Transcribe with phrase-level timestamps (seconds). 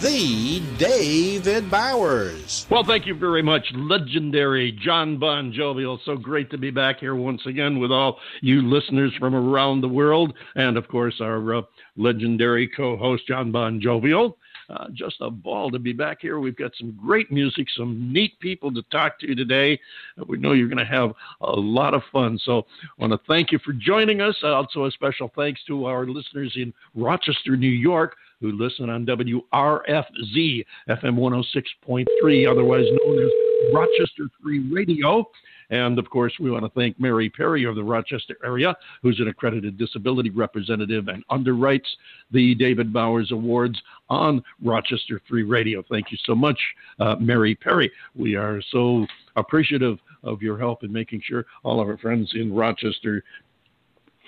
[0.00, 2.66] the David Bowers.
[2.70, 6.00] Well, thank you very much, legendary John Bon Jovial.
[6.06, 9.88] So great to be back here once again with all you listeners from around the
[9.88, 11.62] world, and of course, our uh,
[11.98, 14.38] legendary co host, John Bon Jovial.
[14.70, 16.38] Uh, just a ball to be back here.
[16.38, 19.78] We've got some great music, some neat people to talk to today.
[20.18, 22.38] Uh, we know you're going to have a lot of fun.
[22.44, 24.36] So I want to thank you for joining us.
[24.44, 30.64] Also, a special thanks to our listeners in Rochester, New York, who listen on WRFZ
[30.88, 31.44] FM
[31.88, 33.30] 106.3, otherwise known as
[33.72, 35.24] Rochester Free Radio.
[35.70, 39.28] And of course, we want to thank Mary Perry of the Rochester area, who's an
[39.28, 41.86] accredited disability representative and underwrites
[42.32, 45.82] the David Bowers Awards on Rochester Free Radio.
[45.88, 46.58] Thank you so much,
[46.98, 47.90] uh, Mary Perry.
[48.16, 52.52] We are so appreciative of your help in making sure all of our friends in
[52.52, 53.22] Rochester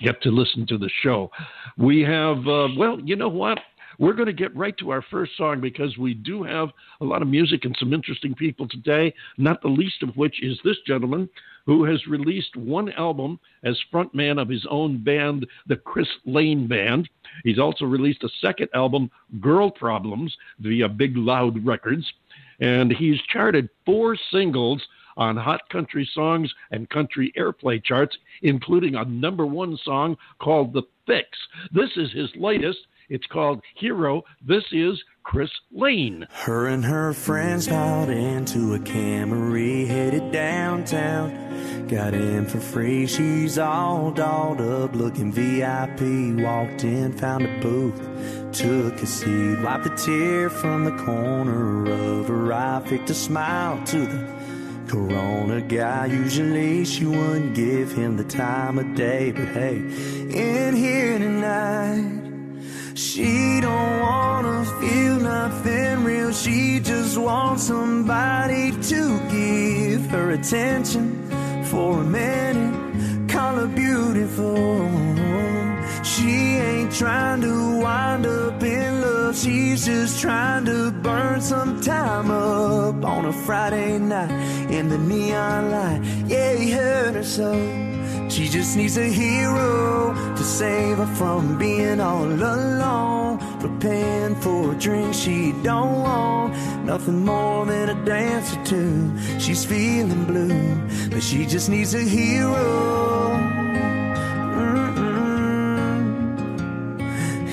[0.01, 1.29] get to listen to the show.
[1.77, 3.59] We have, uh, well, you know what?
[3.99, 6.69] We're going to get right to our first song because we do have
[7.01, 10.59] a lot of music and some interesting people today, not the least of which is
[10.63, 11.29] this gentleman
[11.65, 17.09] who has released one album as frontman of his own band, the Chris Lane Band.
[17.43, 22.05] He's also released a second album, Girl Problems, via Big Loud Records.
[22.59, 24.81] And he's charted four singles
[25.15, 30.83] on Hot Country Songs and Country Airplay charts, including a number one song called The
[31.05, 31.27] Fix.
[31.71, 34.23] This is his latest, it's called Hero.
[34.45, 36.27] This is Chris Lane.
[36.31, 41.87] Her and her friends piled into a Camry headed downtown.
[41.87, 46.43] Got in for free, she's all dolled up, looking VIP.
[46.43, 47.99] Walked in, found a booth,
[48.51, 53.83] took a seat, wiped a tear from the corner of her eye, picked a smile
[53.85, 54.33] to the
[54.87, 56.07] Corona guy.
[56.07, 62.32] Usually she wouldn't give him the time of day, but hey, in here tonight.
[62.95, 66.31] She don't wanna feel nothing real.
[66.31, 71.27] She just wants somebody to give her attention
[71.65, 73.27] for a minute.
[73.27, 74.87] Call her beautiful.
[76.03, 79.35] She ain't trying to wind up in love.
[79.35, 84.29] She's just trying to burn some time up on a Friday night
[84.69, 86.01] in the neon light.
[86.27, 87.92] Yeah, he hurt her so.
[88.33, 93.37] She just needs a hero to save her from being all alone.
[93.59, 96.55] For paying for a drink she don't want.
[96.83, 99.11] Nothing more than a dance or two.
[99.39, 100.75] She's feeling blue,
[101.11, 103.37] but she just needs a hero.
[104.57, 105.11] Mm-mm.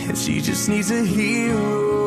[0.09, 2.00] And she just needs a hero.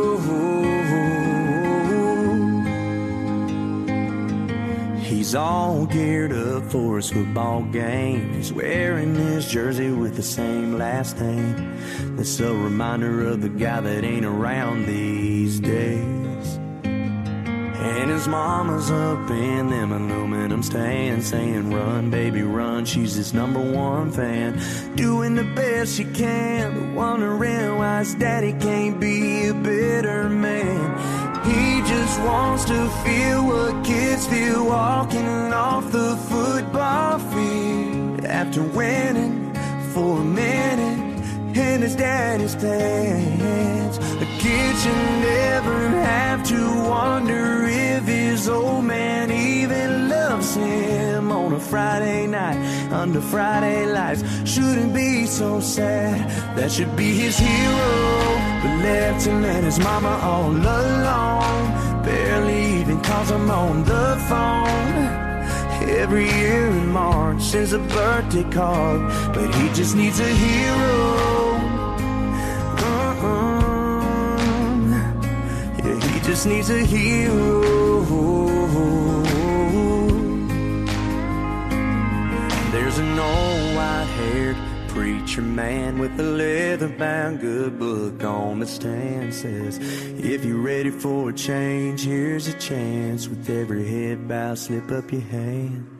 [5.36, 8.34] All geared up for his football game.
[8.34, 12.16] He's wearing his jersey with the same last name.
[12.16, 16.60] That's a reminder of the guy that ain't around these days.
[16.84, 22.86] And his mama's up in them aluminum stands saying, Run, baby, run.
[22.86, 24.62] She's his number one fan.
[24.96, 30.43] Doing the best she can, but wondering why his daddy can't be a better man.
[32.14, 39.52] Just wants to feel what kids feel walking off the football field after winning
[39.94, 43.98] for a minute in his daddy's pants.
[43.98, 51.54] A kid should never have to wonder if his old man even loves him on
[51.54, 52.60] a Friday night
[52.92, 54.24] under Friday lights.
[54.46, 56.30] Shouldn't be so sad.
[56.58, 58.14] That should be his hero
[58.62, 61.73] but left him and his mama all alone.
[62.04, 65.24] Barely even calls him on the phone.
[65.90, 69.02] Every year in March sends a birthday card,
[69.34, 71.56] but he just needs a hero.
[72.92, 74.02] Uh-uh.
[75.84, 77.84] Yeah, he just needs a hero.
[82.72, 84.58] There's an old white haired
[84.94, 89.80] preacher man with a leather bound good book on the stand says,
[90.20, 93.28] If you're ready for a change, here's a chance.
[93.28, 95.93] With every head bow, slip up your hand.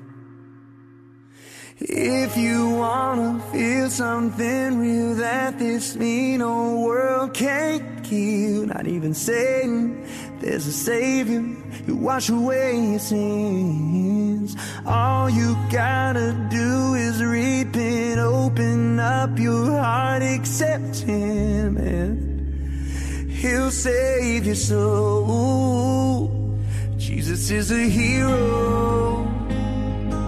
[1.80, 9.16] If you wanna feel something real that this mean old world can't kill, not even
[9.16, 10.06] Satan,
[10.40, 11.44] there's a savior
[11.88, 14.56] You wash away your sins.
[14.86, 24.46] All you gotta do is repent, open up your heart, accept Him, and He'll save
[24.46, 26.30] your soul.
[26.98, 29.28] Jesus is a hero.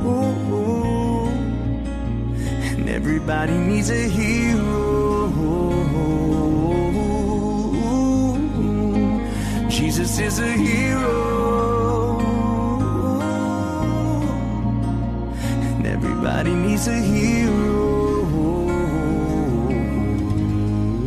[0.06, 0.85] Ooh, and
[3.06, 5.30] everybody needs a hero.
[9.70, 12.20] Jesus is a hero.
[15.78, 18.26] And everybody needs a hero.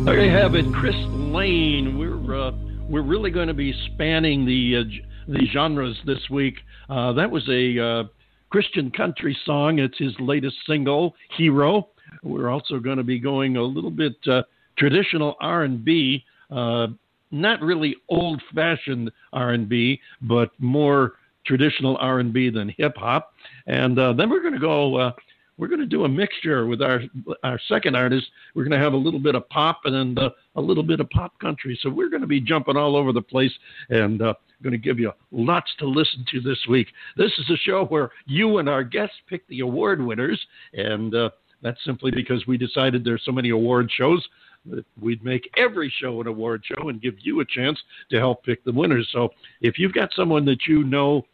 [0.05, 1.97] There you have it, Chris Lane.
[1.99, 2.51] We're uh,
[2.87, 4.83] we're really going to be spanning the uh,
[5.27, 6.59] the genres this week.
[6.89, 8.03] Uh, that was a uh,
[8.49, 9.79] Christian country song.
[9.79, 11.89] It's his latest single, "Hero."
[12.23, 14.43] We're also going to be going a little bit uh,
[14.77, 16.23] traditional R and B.
[16.49, 16.87] Uh,
[17.31, 21.13] not really old-fashioned R&B, but more
[21.45, 23.33] traditional R&B than hip hop.
[23.67, 25.11] And uh, then we're going to go.
[25.59, 27.01] We're going to do a mixture with our
[27.43, 28.27] our second artist.
[28.55, 31.37] We're going to have a little bit of pop and a little bit of pop
[31.39, 31.77] country.
[31.83, 33.51] So we're going to be jumping all over the place
[33.89, 34.33] and uh,
[34.63, 36.87] going to give you lots to listen to this week.
[37.17, 40.39] This is a show where you and our guests pick the award winners,
[40.73, 41.29] and uh,
[41.61, 44.25] that's simply because we decided there's so many award shows
[44.65, 47.77] that we'd make every show an award show and give you a chance
[48.11, 49.09] to help pick the winners.
[49.11, 49.29] So
[49.61, 51.25] if you've got someone that you know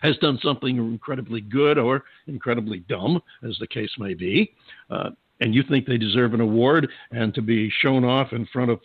[0.00, 4.52] has done something incredibly good or incredibly dumb, as the case may be,
[4.90, 8.70] uh, and you think they deserve an award and to be shown off in front
[8.70, 8.80] of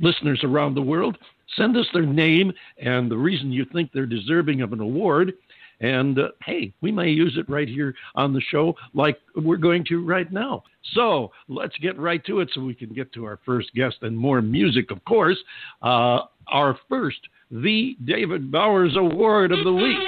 [0.00, 1.18] listeners around the world,
[1.56, 5.32] send us their name and the reason you think they're deserving of an award,
[5.80, 9.84] and uh, hey, we may use it right here on the show like we're going
[9.86, 10.62] to right now.
[10.92, 14.16] So let's get right to it so we can get to our first guest and
[14.16, 15.38] more music, of course.
[15.82, 19.98] Uh, our first, the David Bowers Award of the Week.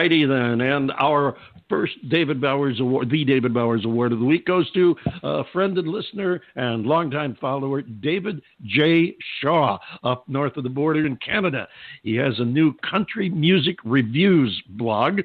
[0.00, 1.36] Alrighty then, and our
[1.68, 5.76] first David Bowers Award, the David Bowers Award of the week goes to a friend
[5.76, 9.14] and listener and longtime follower, David J.
[9.40, 11.68] Shaw, up north of the border in Canada.
[12.02, 15.20] He has a new country music reviews blog.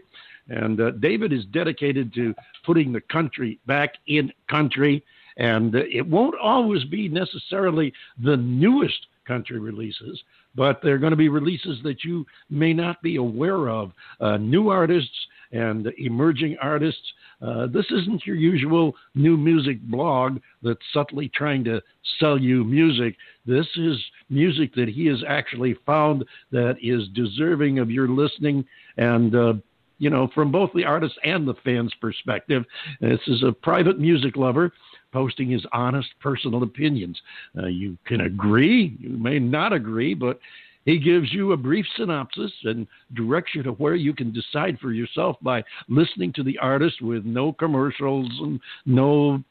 [0.50, 2.36] And uh, David is dedicated to
[2.66, 5.06] putting the country back in country.
[5.38, 10.22] And uh, it won't always be necessarily the newest country releases,
[10.56, 13.92] but they're going to be releases that you may not be aware of.
[14.20, 17.02] Uh, new artists and emerging artists.
[17.42, 21.82] Uh, this isn't your usual new music blog that's subtly trying to
[22.20, 23.16] sell you music.
[23.46, 23.98] This is
[24.30, 28.66] music that he has actually found that is deserving of your listening
[28.98, 29.36] and.
[29.36, 29.54] Uh,
[29.98, 32.66] you know, from both the artist and the fans' perspective.
[33.00, 34.74] This is a private music lover
[35.16, 37.18] posting his honest personal opinions.
[37.58, 40.42] Uh, you can agree, you may not agree, but
[40.84, 44.92] he gives you a brief synopsis and directs you to where you can decide for
[44.92, 49.42] yourself by listening to the artist with no commercials and no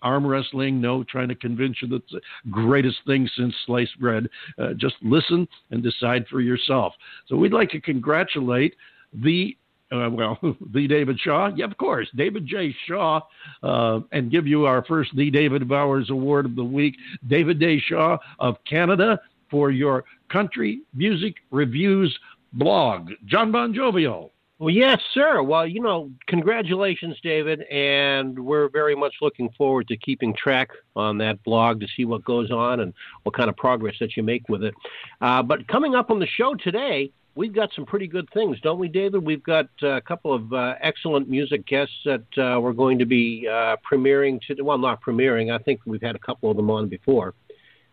[0.00, 4.26] arm wrestling, no trying to convince you that's the greatest thing since sliced bread.
[4.58, 6.94] Uh, just listen and decide for yourself.
[7.28, 8.74] So we'd like to congratulate
[9.12, 9.54] the
[9.92, 10.38] uh, well,
[10.72, 12.74] the David Shaw, yeah, of course, David J.
[12.86, 13.20] Shaw,
[13.62, 17.80] uh, and give you our first The David Bowers Award of the Week, David J.
[17.80, 19.20] Shaw of Canada,
[19.50, 22.16] for your country music reviews
[22.52, 23.10] blog.
[23.26, 24.32] John Bon Jovial.
[24.60, 25.42] Well, yes, sir.
[25.42, 31.16] Well, you know, congratulations, David, and we're very much looking forward to keeping track on
[31.16, 32.92] that blog to see what goes on and
[33.22, 34.74] what kind of progress that you make with it.
[35.22, 38.78] Uh, but coming up on the show today, we've got some pretty good things, don't
[38.78, 39.24] we, David?
[39.24, 43.06] We've got uh, a couple of uh, excellent music guests that uh, we're going to
[43.06, 44.62] be uh, premiering to.
[44.62, 45.52] Well, not premiering.
[45.52, 47.34] I think we've had a couple of them on before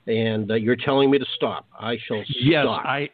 [0.08, 1.68] and uh, you're telling me to stop.
[1.78, 2.86] I shall yes, stop.
[2.86, 3.10] I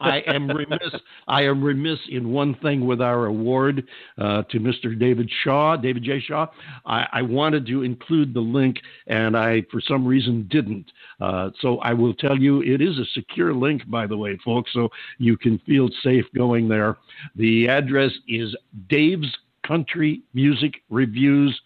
[0.00, 0.94] I am remiss.
[1.28, 3.86] I am remiss in one thing with our award
[4.18, 4.98] uh, to Mr.
[4.98, 6.20] David Shaw, David J.
[6.20, 6.46] Shaw.
[6.86, 10.90] I, I, wanted to include the link, and I, for some reason, didn't.
[11.20, 14.72] Uh, so I will tell you, it is a secure link, by the way, folks.
[14.72, 14.88] So
[15.18, 16.96] you can feel safe going there.
[17.36, 18.54] The address is
[18.88, 19.36] Dave's
[19.66, 21.60] Country Music Reviews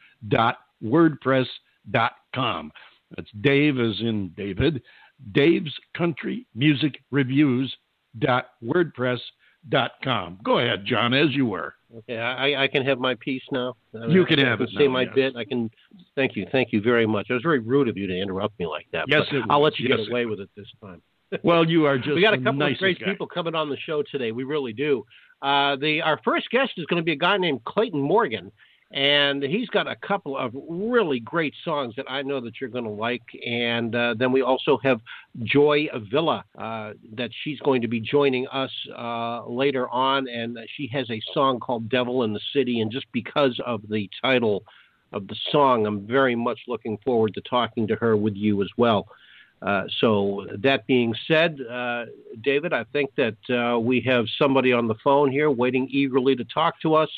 [0.84, 2.72] wordpress.com.
[3.16, 4.82] That's Dave as in David.
[5.32, 7.74] Dave's Country Music Reviews
[8.18, 9.18] dot wordpress
[9.68, 10.38] dot com.
[10.44, 11.75] Go ahead, John, as you were.
[11.97, 13.76] Okay, I, I can have my piece now.
[14.09, 14.71] You can have I it.
[14.76, 15.14] Say now, my yes.
[15.14, 15.37] bit.
[15.37, 15.71] I can.
[16.16, 16.47] Thank you.
[16.50, 17.26] Thank you very much.
[17.30, 19.04] It was very rude of you to interrupt me like that.
[19.06, 21.02] Yes, I'll let you Yes, get away with it this time.
[21.42, 23.06] Well, you are just we got a couple of great guy.
[23.06, 24.30] people coming on the show today.
[24.30, 25.04] We really do.
[25.42, 28.52] Uh, the our first guest is going to be a guy named Clayton Morgan,
[28.92, 32.84] and he's got a couple of really great songs that I know that you're going
[32.84, 33.22] to like.
[33.44, 35.00] And uh, then we also have
[35.42, 40.88] Joy Villa uh, that she's going to be joining us uh, later on, and she
[40.92, 44.62] has a song called "Devil in the City." And just because of the title
[45.12, 48.70] of the song, I'm very much looking forward to talking to her with you as
[48.76, 49.08] well.
[49.62, 52.04] Uh, so that being said, uh,
[52.42, 56.44] David, I think that uh, we have somebody on the phone here waiting eagerly to
[56.44, 57.08] talk to us.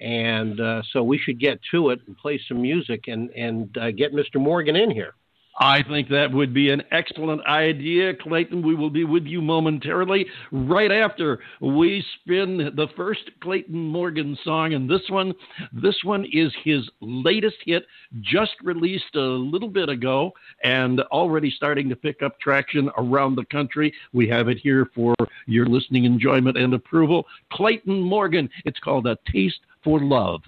[0.00, 3.90] And uh, so we should get to it and play some music and, and uh,
[3.90, 4.36] get Mr.
[4.36, 5.14] Morgan in here.
[5.62, 8.66] I think that would be an excellent idea, Clayton.
[8.66, 14.72] We will be with you momentarily, right after we spin the first Clayton Morgan song,
[14.72, 15.34] and this one,
[15.70, 17.84] this one is his latest hit,
[18.22, 20.32] just released a little bit ago,
[20.64, 23.92] and already starting to pick up traction around the country.
[24.14, 25.14] We have it here for
[25.46, 27.26] your listening enjoyment and approval.
[27.52, 28.48] Clayton Morgan.
[28.64, 30.42] It's called A Taste for love.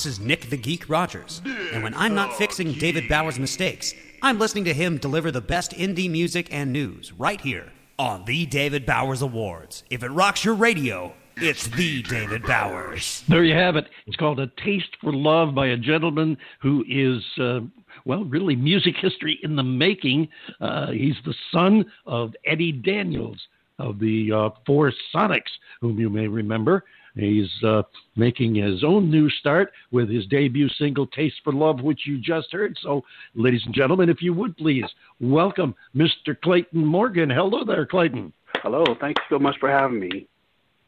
[0.00, 3.92] This is Nick the Geek Rogers, and when I'm not fixing David Bowers' mistakes,
[4.22, 8.46] I'm listening to him deliver the best indie music and news right here on the
[8.46, 9.84] David Bowers Awards.
[9.90, 13.24] If it rocks your radio, it's the David Bowers.
[13.28, 13.90] There you have it.
[14.06, 17.60] It's called A Taste for Love by a gentleman who is, uh,
[18.06, 20.28] well, really music history in the making.
[20.62, 23.38] Uh, he's the son of Eddie Daniels
[23.78, 25.52] of the uh, Four Sonics,
[25.82, 26.84] whom you may remember.
[27.14, 27.82] He's uh,
[28.16, 32.52] making his own new start with his debut single, Taste for Love, which you just
[32.52, 32.76] heard.
[32.82, 33.02] So,
[33.34, 34.84] ladies and gentlemen, if you would please
[35.20, 36.40] welcome Mr.
[36.42, 37.30] Clayton Morgan.
[37.30, 38.32] Hello there, Clayton.
[38.56, 38.84] Hello.
[39.00, 40.28] Thank you so much for having me.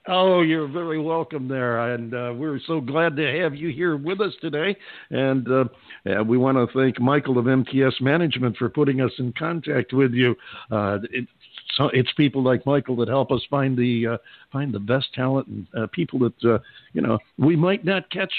[0.09, 4.21] Oh, you're very welcome there, and uh, we're so glad to have you here with
[4.21, 4.77] us today.
[5.11, 5.65] And uh,
[6.27, 10.35] we want to thank Michael of MTS Management for putting us in contact with you.
[10.73, 11.29] Uh, it,
[11.77, 14.19] so it's people like Michael that help us find the uh,
[14.53, 16.59] find the best talent and uh, people that uh,
[16.93, 18.33] you know we might not catch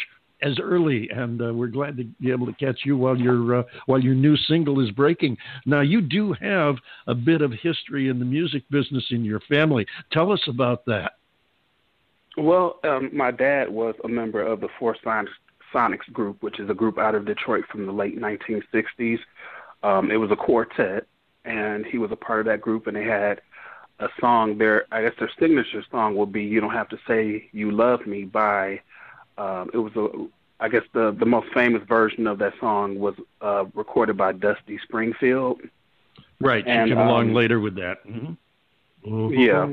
[0.44, 3.64] as early, and uh, we're glad to be able to catch you while your uh,
[3.86, 5.38] while your new single is breaking.
[5.66, 6.76] Now, you do have
[7.08, 9.86] a bit of history in the music business in your family.
[10.12, 11.14] Tell us about that.
[12.38, 15.28] Well, um, my dad was a member of the Four Sonics,
[15.74, 19.20] Sonics group, which is a group out of Detroit from the late 1960s.
[19.84, 21.06] Um, it was a quartet,
[21.46, 23.42] and he was a part of that group, and they had
[24.00, 24.58] a song.
[24.58, 28.06] Their I guess their signature song will be "You Don't Have to Say You Love
[28.06, 28.82] Me" by.
[29.38, 30.28] Um, it was a
[30.64, 34.80] I guess the the most famous version of that song was uh, recorded by Dusty
[34.84, 35.62] Springfield.
[36.40, 38.06] Right, and, came um, along later with that.
[38.06, 38.34] Mm-hmm.
[39.34, 39.64] Yeah,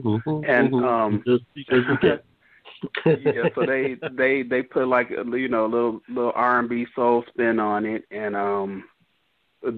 [0.49, 1.23] and um,
[3.07, 6.87] yeah, so they they they put like you know a little little R and B
[6.95, 8.85] soul spin on it, and um,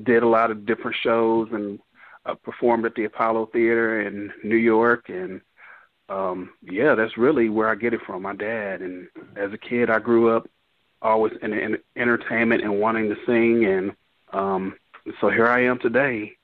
[0.04, 1.78] did a lot of different shows and
[2.26, 5.40] uh, performed at the Apollo Theater in New York, and
[6.08, 8.22] um, yeah, that's really where I get it from.
[8.22, 10.48] My dad, and as a kid, I grew up
[11.00, 13.92] always in, in entertainment and wanting to sing, and
[14.32, 14.76] um,
[15.20, 16.36] so here I am today.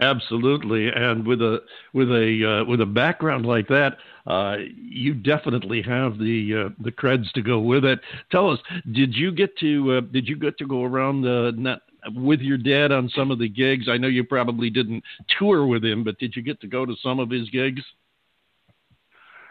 [0.00, 1.60] Absolutely, and with a
[1.92, 6.92] with a uh, with a background like that, uh, you definitely have the uh, the
[6.92, 8.00] creds to go with it.
[8.30, 8.60] Tell us,
[8.92, 11.80] did you get to uh, did you get to go around the net
[12.14, 13.88] with your dad on some of the gigs?
[13.88, 15.04] I know you probably didn't
[15.38, 17.82] tour with him, but did you get to go to some of his gigs?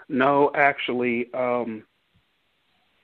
[0.08, 1.84] No, actually, um,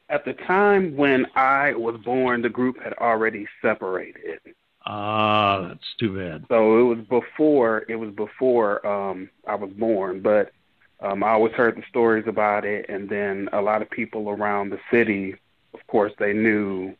[0.09, 4.39] at the time when I was born, the group had already separated.
[4.85, 6.45] Ah, that's too bad.
[6.47, 10.51] So it was before it was before um I was born, but
[10.99, 14.69] um I always heard the stories about it and then a lot of people around
[14.69, 15.35] the city,
[15.73, 16.95] of course, they knew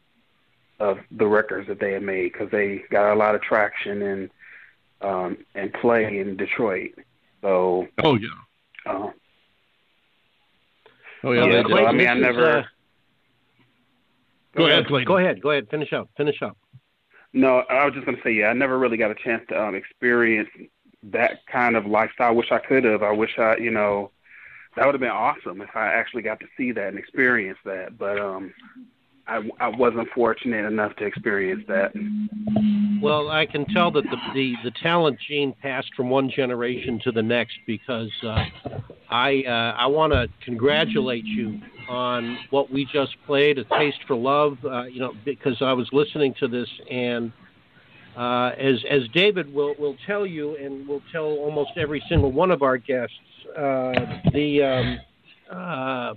[0.79, 4.29] of the records that they had made cuz they got a lot of traction and
[5.01, 6.93] um and play in Detroit.
[7.41, 8.29] So Oh yeah.
[8.85, 9.11] Uh,
[11.23, 12.63] oh yeah, yeah so, I mean I never uh,
[14.55, 15.41] go, ahead, Go ahead.
[15.41, 15.69] Go ahead.
[15.69, 16.09] Finish up.
[16.15, 16.57] Finish up.
[17.33, 19.61] No, I was just going to say, yeah, I never really got a chance to
[19.61, 20.47] um, experience
[21.03, 22.29] that kind of lifestyle.
[22.29, 23.03] I wish I could have.
[23.03, 24.11] I wish I, you know,
[24.75, 27.97] that would have been awesome if I actually got to see that and experience that.
[27.97, 28.53] But um,
[29.27, 31.91] I, I wasn't fortunate enough to experience that.
[33.01, 37.11] Well, I can tell that the the, the talent gene passed from one generation to
[37.11, 38.45] the next because uh,
[39.09, 41.59] I uh, I want to congratulate you
[41.89, 45.89] on what we just played, "A Taste for Love." Uh, you know, because I was
[45.91, 47.31] listening to this, and
[48.15, 52.51] uh, as as David will will tell you, and will tell almost every single one
[52.51, 53.15] of our guests,
[53.57, 53.91] uh,
[54.33, 54.99] the um,
[55.51, 56.13] uh,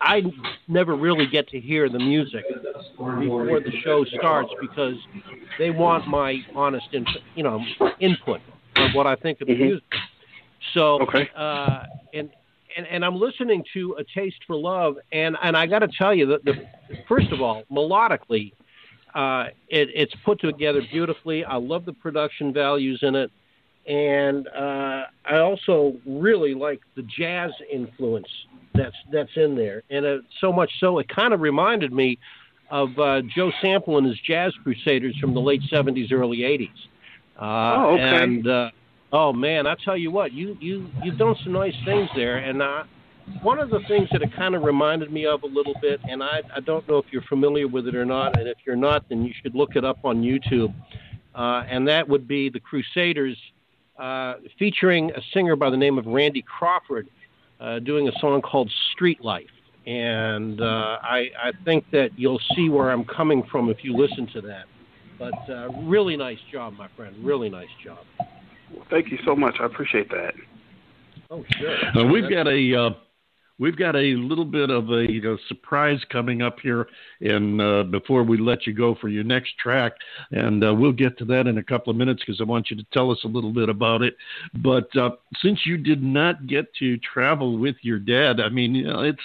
[0.00, 0.22] I
[0.68, 2.44] never really get to hear the music
[2.96, 4.96] before the show starts because
[5.58, 7.64] they want my honest, in, you know,
[8.00, 8.40] input
[8.76, 9.62] of what I think of the mm-hmm.
[9.64, 9.84] music.
[10.74, 11.28] So, okay.
[11.36, 11.84] uh,
[12.14, 12.30] and
[12.76, 16.14] and, and I'm listening to A Taste for Love, and, and I got to tell
[16.14, 16.54] you that the
[17.08, 18.52] first of all, melodically,
[19.14, 21.44] uh, it, it's put together beautifully.
[21.44, 23.32] I love the production values in it,
[23.88, 28.28] and uh, I also really like the jazz influence
[28.78, 32.18] that's that's in there, and it, so much so it kind of reminded me
[32.70, 36.68] of uh, Joe Sample and his Jazz Crusaders from the late '70s, early '80s.
[37.40, 38.22] Uh, oh, okay.
[38.24, 38.70] And uh,
[39.12, 42.60] Oh man, I tell you what, you you you've done some nice things there, and
[42.60, 42.84] uh,
[43.40, 46.22] one of the things that it kind of reminded me of a little bit, and
[46.22, 49.08] I I don't know if you're familiar with it or not, and if you're not,
[49.08, 50.74] then you should look it up on YouTube,
[51.34, 53.38] uh, and that would be the Crusaders,
[53.98, 57.08] uh, featuring a singer by the name of Randy Crawford,
[57.60, 59.50] uh, doing a song called Street Life,
[59.86, 64.28] and uh, I I think that you'll see where I'm coming from if you listen
[64.34, 64.64] to that,
[65.18, 67.98] but uh, really nice job, my friend, really nice job.
[68.72, 69.56] Well, thank you so much.
[69.60, 70.34] I appreciate that.
[71.30, 71.76] Oh, sure.
[71.96, 72.90] Uh, we've got a uh,
[73.58, 76.88] we've got a little bit of a you know, surprise coming up here
[77.20, 79.92] in uh, before we let you go for your next track,
[80.30, 82.76] and uh, we'll get to that in a couple of minutes because I want you
[82.76, 84.16] to tell us a little bit about it.
[84.62, 85.10] But uh,
[85.42, 89.18] since you did not get to travel with your dad, I mean, you know, it's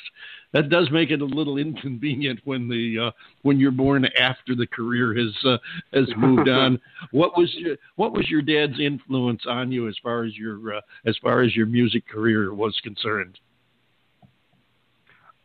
[0.54, 4.68] that does make it a little inconvenient when the uh, when you're born after the
[4.68, 5.58] career has uh,
[5.94, 6.80] has moved on.
[7.12, 10.82] what was your, what was your dad's influence on you as far as your uh,
[11.06, 13.40] as far as your music career was concerned?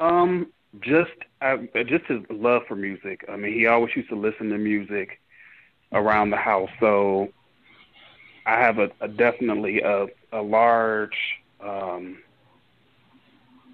[0.01, 1.57] Um, just I,
[1.87, 3.25] just his love for music.
[3.29, 5.21] I mean, he always used to listen to music
[5.93, 6.71] around the house.
[6.81, 7.29] So
[8.47, 11.17] I have a, a definitely a, a large
[11.61, 12.19] um,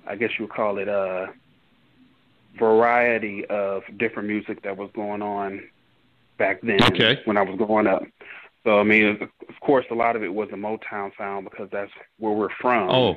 [0.06, 1.28] I guess you would call it a
[2.58, 5.62] variety of different music that was going on
[6.38, 7.20] back then okay.
[7.24, 8.02] when I was growing up.
[8.64, 11.90] So I mean, of course, a lot of it was a Motown sound because that's
[12.18, 12.88] where we're from.
[12.90, 13.16] Oh,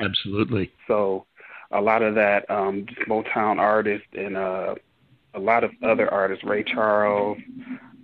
[0.00, 0.72] absolutely.
[0.86, 1.26] So
[1.72, 4.74] a lot of that um, Motown artists and uh,
[5.34, 7.38] a lot of other artists, Ray Charles,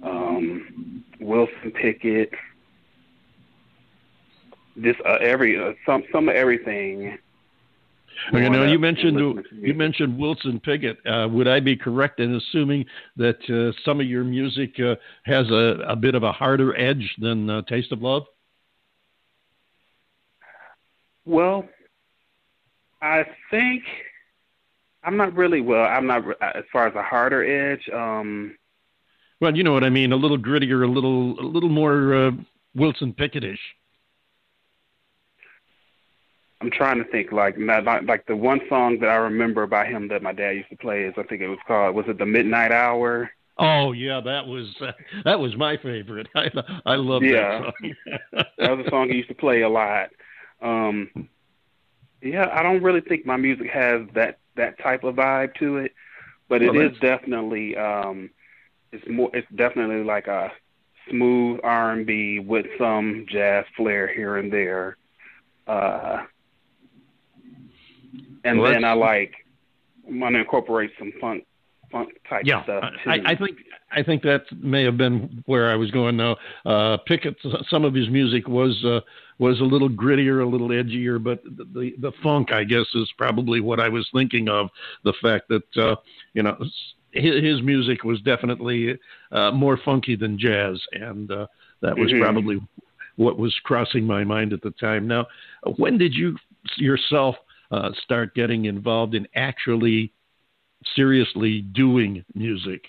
[0.03, 2.31] um, Wilson Pickett,
[4.77, 7.19] this uh, every uh, some some of everything
[8.33, 10.99] you know, you mentioned you mentioned Wilson Pickett.
[11.07, 12.85] Uh, would I be correct in assuming
[13.17, 17.15] that uh, some of your music uh, has a, a, bit of a harder edge
[17.19, 18.25] than uh, "Taste of Love"?
[21.25, 21.65] Well,
[23.03, 23.83] I think
[25.03, 25.85] I'm not really well.
[25.85, 27.89] I'm not as far as a harder edge.
[27.93, 28.57] Um,
[29.41, 30.13] well, you know what I mean.
[30.13, 32.31] A little grittier, a little a little more uh,
[32.77, 33.59] Wilson Pickettish.
[36.61, 40.07] I'm trying to think like not, like the one song that I remember by him
[40.09, 42.27] that my dad used to play is I think it was called was it the
[42.27, 43.29] Midnight Hour?
[43.59, 44.93] Oh yeah, that was uh,
[45.25, 46.29] that was my favorite.
[46.37, 46.49] I
[46.87, 47.63] I love yeah.
[47.63, 47.95] that song.
[48.59, 50.11] that was a song he used to play a lot.
[50.63, 51.29] Um,
[52.23, 55.93] yeah, I don't really think my music has that that type of vibe to it,
[56.49, 58.31] but it well, is definitely um,
[58.93, 60.53] it's more it's definitely like a
[61.11, 64.97] smooth R&B with some jazz flair here and there.
[65.67, 66.25] Uh,
[68.45, 69.35] and well, then I like
[70.07, 71.45] I want to incorporate some funk
[72.29, 73.11] type yeah, stuff too.
[73.11, 73.59] I, I think
[73.91, 76.17] I think that may have been where I was going.
[76.17, 77.37] Now, uh, Pickett,
[77.69, 79.01] some of his music was uh,
[79.39, 83.11] was a little grittier, a little edgier, but the, the, the funk, I guess, is
[83.19, 84.69] probably what I was thinking of.
[85.05, 85.97] The fact that uh,
[86.35, 86.57] you know
[87.13, 88.99] his, his music was definitely
[89.31, 91.47] uh, more funky than jazz, and uh,
[91.81, 92.23] that was mm-hmm.
[92.23, 92.61] probably
[93.17, 95.07] what was crossing my mind at the time.
[95.07, 95.27] Now,
[95.77, 96.37] when did you
[96.77, 97.37] yourself
[97.71, 100.13] uh, start getting involved in actually
[100.95, 102.85] seriously doing music?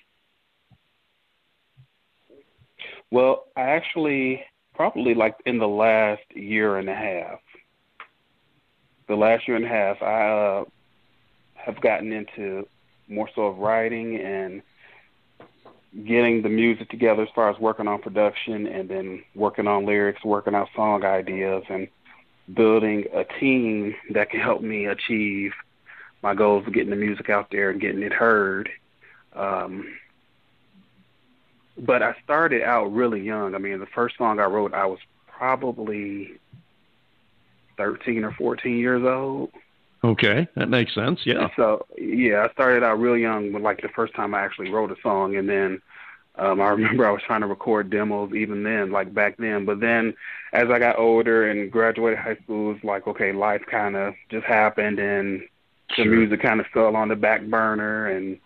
[3.12, 7.40] Well, I actually probably like in the last year and a half.
[9.08, 10.64] The last year and a half, I uh,
[11.56, 12.68] have gotten into
[13.08, 14.62] more so of writing and
[16.08, 20.24] getting the music together as far as working on production and then working on lyrics,
[20.24, 21.88] working out song ideas, and
[22.56, 25.52] building a team that can help me achieve
[26.24, 28.70] my goals of getting the music out there and getting it heard.
[29.34, 29.94] Um,
[31.78, 33.54] but I started out really young.
[33.56, 36.32] I mean, the first song I wrote, I was probably
[37.78, 39.52] 13 or 14 years old.
[40.04, 41.22] Okay, that makes sense.
[41.26, 41.50] Yeah.
[41.56, 44.92] So, yeah, I started out real young with like the first time I actually wrote
[44.92, 45.82] a song and then
[46.36, 49.66] um, I remember I was trying to record demos even then, like back then.
[49.66, 50.14] But then
[50.52, 54.14] as I got older and graduated high school, it was like, okay, life kind of
[54.30, 55.42] just happened and
[55.98, 58.08] the music kind of fell on the back burner.
[58.08, 58.40] And,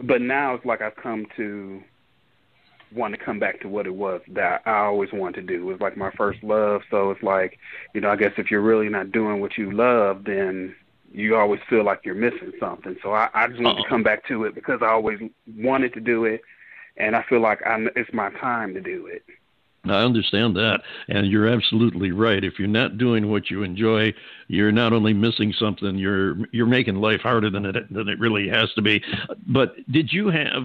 [0.00, 1.82] but now it's like I've come to
[2.94, 5.62] want to come back to what it was that I always wanted to do.
[5.62, 6.80] It was like my first love.
[6.90, 7.58] So it's like,
[7.94, 10.74] you know, I guess if you're really not doing what you love, then
[11.12, 12.96] you always feel like you're missing something.
[13.02, 13.82] So I, I just want Uh-oh.
[13.84, 15.18] to come back to it because I always
[15.56, 16.42] wanted to do it,
[16.96, 19.22] and I feel like I'm, it's my time to do it.
[19.84, 22.42] I understand that, and you're absolutely right.
[22.44, 24.12] If you're not doing what you enjoy,
[24.48, 28.48] you're not only missing something, you're you're making life harder than it than it really
[28.48, 29.02] has to be.
[29.46, 30.64] But did you have,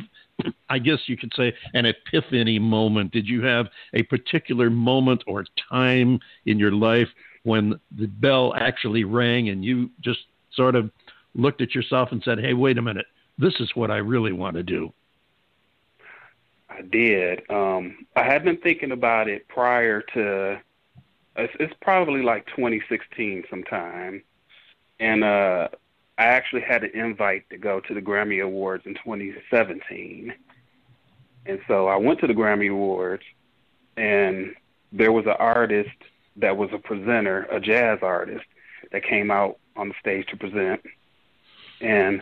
[0.70, 3.12] I guess you could say, an epiphany moment?
[3.12, 7.08] Did you have a particular moment or time in your life
[7.44, 10.22] when the bell actually rang and you just
[10.54, 10.90] sort of
[11.36, 13.06] looked at yourself and said, "Hey, wait a minute,
[13.38, 14.92] this is what I really want to do"?
[16.76, 17.50] I did.
[17.50, 20.62] Um, I had been thinking about it prior to.
[21.36, 24.24] It's, it's probably like 2016 sometime,
[25.00, 25.68] and uh,
[26.18, 30.34] I actually had an invite to go to the Grammy Awards in 2017,
[31.46, 33.24] and so I went to the Grammy Awards,
[33.98, 34.54] and
[34.92, 35.90] there was an artist
[36.38, 38.46] that was a presenter, a jazz artist,
[38.92, 40.82] that came out on the stage to present,
[41.82, 42.22] and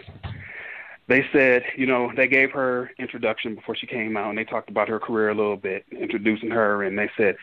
[1.11, 4.69] they said, you know, they gave her introduction before she came out, and they talked
[4.69, 7.35] about her career a little bit, introducing her, and they said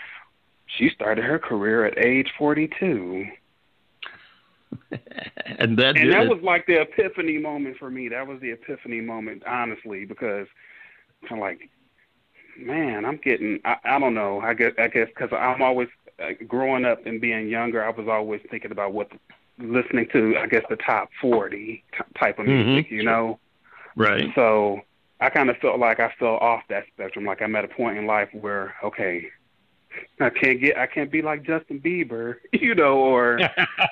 [0.67, 3.27] she started her career at age 42.
[5.59, 8.09] and that and that was like the epiphany moment for me.
[8.09, 10.47] That was the epiphany moment, honestly, because
[11.29, 11.71] kind of like,
[12.59, 13.61] man, I'm getting.
[13.65, 14.41] I, I don't know.
[14.41, 15.89] I guess I guess because I'm always
[16.23, 17.83] uh, growing up and being younger.
[17.85, 19.11] I was always thinking about what
[19.59, 20.37] listening to.
[20.39, 21.83] I guess the top forty
[22.19, 22.75] type of Mm-hmm.
[22.75, 22.91] music.
[22.91, 23.39] You know.
[23.99, 24.31] Right.
[24.35, 24.81] So
[25.21, 27.25] I kind of felt like I fell off that spectrum.
[27.25, 29.29] Like I'm at a point in life where okay,
[30.21, 33.41] I can't get I can't be like Justin Bieber, you know, or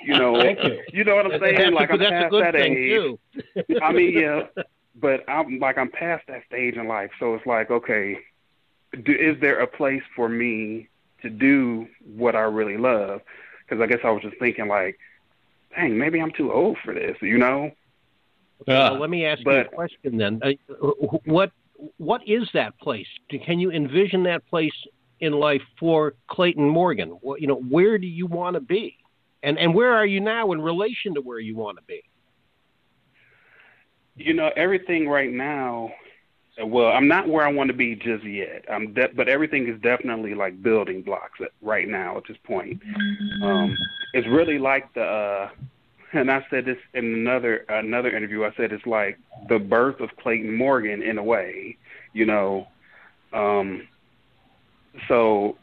[0.02, 0.82] you know, you.
[0.92, 1.56] you know what I'm saying?
[1.56, 2.92] that's like a, I'm that's a past good that thing age.
[2.92, 3.18] too.
[3.82, 4.42] I mean, yeah,
[4.94, 8.18] but I'm like I'm past that stage in life, so it's like okay,
[9.04, 10.88] do, is there a place for me
[11.22, 13.20] to do what I really love?
[13.64, 14.98] Because I guess I was just thinking like,
[15.74, 17.72] dang, maybe I'm too old for this, you know?
[18.68, 18.90] Ah.
[18.90, 20.40] Well, let me ask you a question then.
[20.42, 20.86] Uh,
[21.24, 21.52] what
[21.98, 23.06] what is that place?
[23.28, 24.72] Can you envision that place
[25.20, 27.10] in life for Clayton Morgan?
[27.20, 28.96] What, you know, where do you want to be,
[29.42, 32.02] and and where are you now in relation to where you want to be?
[34.16, 35.92] You know, everything right now.
[36.58, 38.64] Well, I'm not where I want to be just yet.
[38.70, 42.80] I'm, de- but everything is definitely like building blocks right now at this point.
[43.42, 43.76] Um,
[44.14, 45.50] it's really like the, uh,
[46.16, 48.44] and I said this in another another interview.
[48.44, 51.76] I said it's like the birth of Clayton Morgan in a way.
[52.12, 52.68] You know,
[53.32, 53.86] um,
[55.08, 55.56] so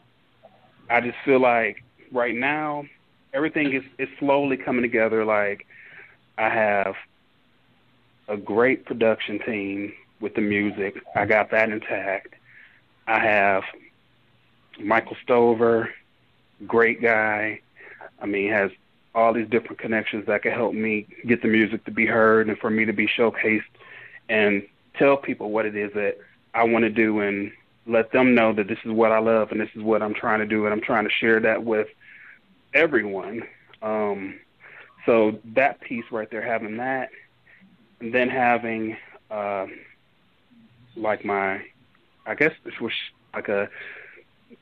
[0.88, 2.84] I just feel like right now
[3.32, 5.24] everything is is slowly coming together.
[5.24, 5.66] Like
[6.38, 6.94] I have
[8.28, 11.02] a great production team with the music.
[11.14, 12.34] I got that intact.
[13.06, 13.64] I have
[14.80, 15.90] Michael Stover,
[16.66, 17.60] great guy.
[18.20, 18.70] I mean, has
[19.14, 22.58] all these different connections that can help me get the music to be heard and
[22.58, 23.62] for me to be showcased
[24.28, 24.66] and
[24.98, 26.18] tell people what it is that
[26.52, 27.52] I want to do and
[27.86, 30.40] let them know that this is what I love and this is what I'm trying
[30.40, 31.88] to do and I'm trying to share that with
[32.72, 33.44] everyone.
[33.82, 34.40] Um,
[35.06, 37.10] so that piece right there, having that,
[38.00, 38.96] and then having
[39.30, 39.66] uh,
[40.96, 41.62] like my,
[42.26, 42.92] I guess this was
[43.32, 43.68] like a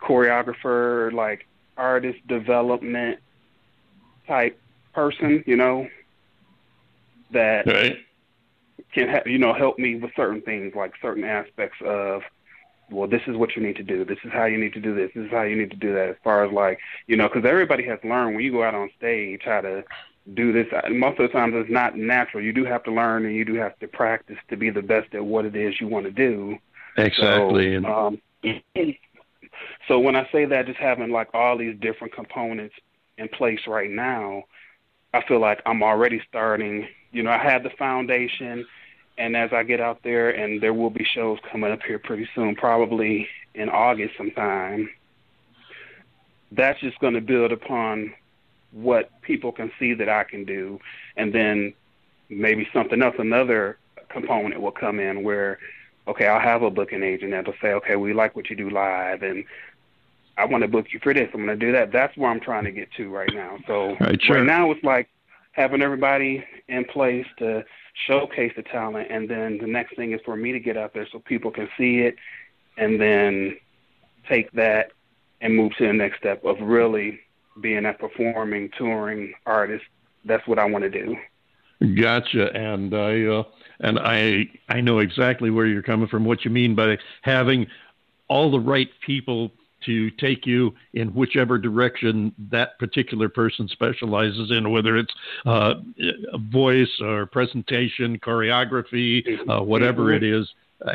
[0.00, 3.20] choreographer, like artist development
[4.26, 4.58] type
[4.94, 5.88] person, you know,
[7.32, 7.96] that Right.
[8.92, 12.22] can ha- you know help me with certain things, like certain aspects of.
[12.90, 14.04] Well, this is what you need to do.
[14.04, 15.10] This is how you need to do this.
[15.14, 16.10] This is how you need to do that.
[16.10, 18.90] As far as like, you know, because everybody has learned when you go out on
[18.98, 19.82] stage how to
[20.34, 20.66] do this.
[20.90, 22.42] Most of the times it's not natural.
[22.42, 25.14] You do have to learn and you do have to practice to be the best
[25.14, 26.58] at what it is you want to do.
[26.96, 27.80] Exactly.
[27.82, 28.20] So, um,
[29.88, 32.74] so when I say that, just having like all these different components
[33.22, 34.44] in place right now,
[35.14, 36.86] I feel like I'm already starting.
[37.12, 38.66] You know, I have the foundation,
[39.16, 42.28] and as I get out there, and there will be shows coming up here pretty
[42.34, 44.90] soon, probably in August sometime.
[46.50, 48.14] That's just going to build upon
[48.72, 50.80] what people can see that I can do,
[51.16, 51.74] and then
[52.28, 55.58] maybe something else, another component will come in where
[56.08, 59.22] okay, I'll have a booking agent that'll say, okay, we like what you do live,
[59.22, 59.44] and
[60.38, 61.28] I want to book you for this.
[61.34, 61.92] I'm going to do that.
[61.92, 63.58] That's where I'm trying to get to right now.
[63.66, 64.36] So Right, sure.
[64.36, 65.08] right now it's like
[65.52, 67.64] having everybody in place to
[68.06, 71.06] showcase the talent, and then the next thing is for me to get out there
[71.12, 72.16] so people can see it,
[72.78, 73.56] and then
[74.28, 74.92] take that
[75.42, 77.20] and move to the next step of really
[77.60, 79.84] being a performing, touring artist.
[80.24, 81.16] That's what I want to do.
[82.00, 83.42] Gotcha, and I uh,
[83.80, 86.24] and I I know exactly where you're coming from.
[86.24, 87.66] What you mean by having
[88.28, 89.50] all the right people
[89.86, 95.12] to take you in whichever direction that particular person specializes in, whether it's
[95.46, 95.74] uh,
[96.50, 100.48] voice or presentation, choreography, uh, whatever it is.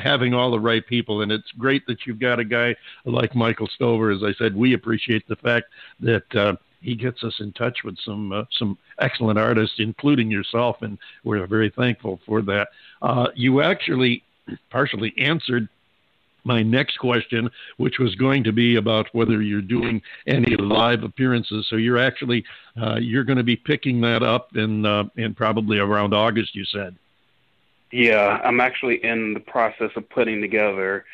[0.03, 3.69] Having all the right people, and it's great that you've got a guy like Michael
[3.73, 4.11] Stover.
[4.11, 5.67] As I said, we appreciate the fact
[6.01, 6.35] that.
[6.35, 10.97] Uh, he gets us in touch with some uh, some excellent artists, including yourself, and
[11.23, 12.67] we're very thankful for that.
[13.01, 14.23] Uh, you actually
[14.69, 15.67] partially answered
[16.43, 21.67] my next question, which was going to be about whether you're doing any live appearances.
[21.69, 22.43] So you're actually
[22.81, 26.55] uh, you're going to be picking that up in uh, in probably around August.
[26.55, 26.95] You said.
[27.91, 31.05] Yeah, I'm actually in the process of putting together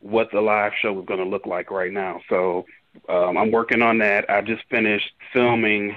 [0.00, 2.20] what the live show is going to look like right now.
[2.28, 2.66] So
[3.08, 4.28] um, I'm working on that.
[4.28, 5.96] I just finished filming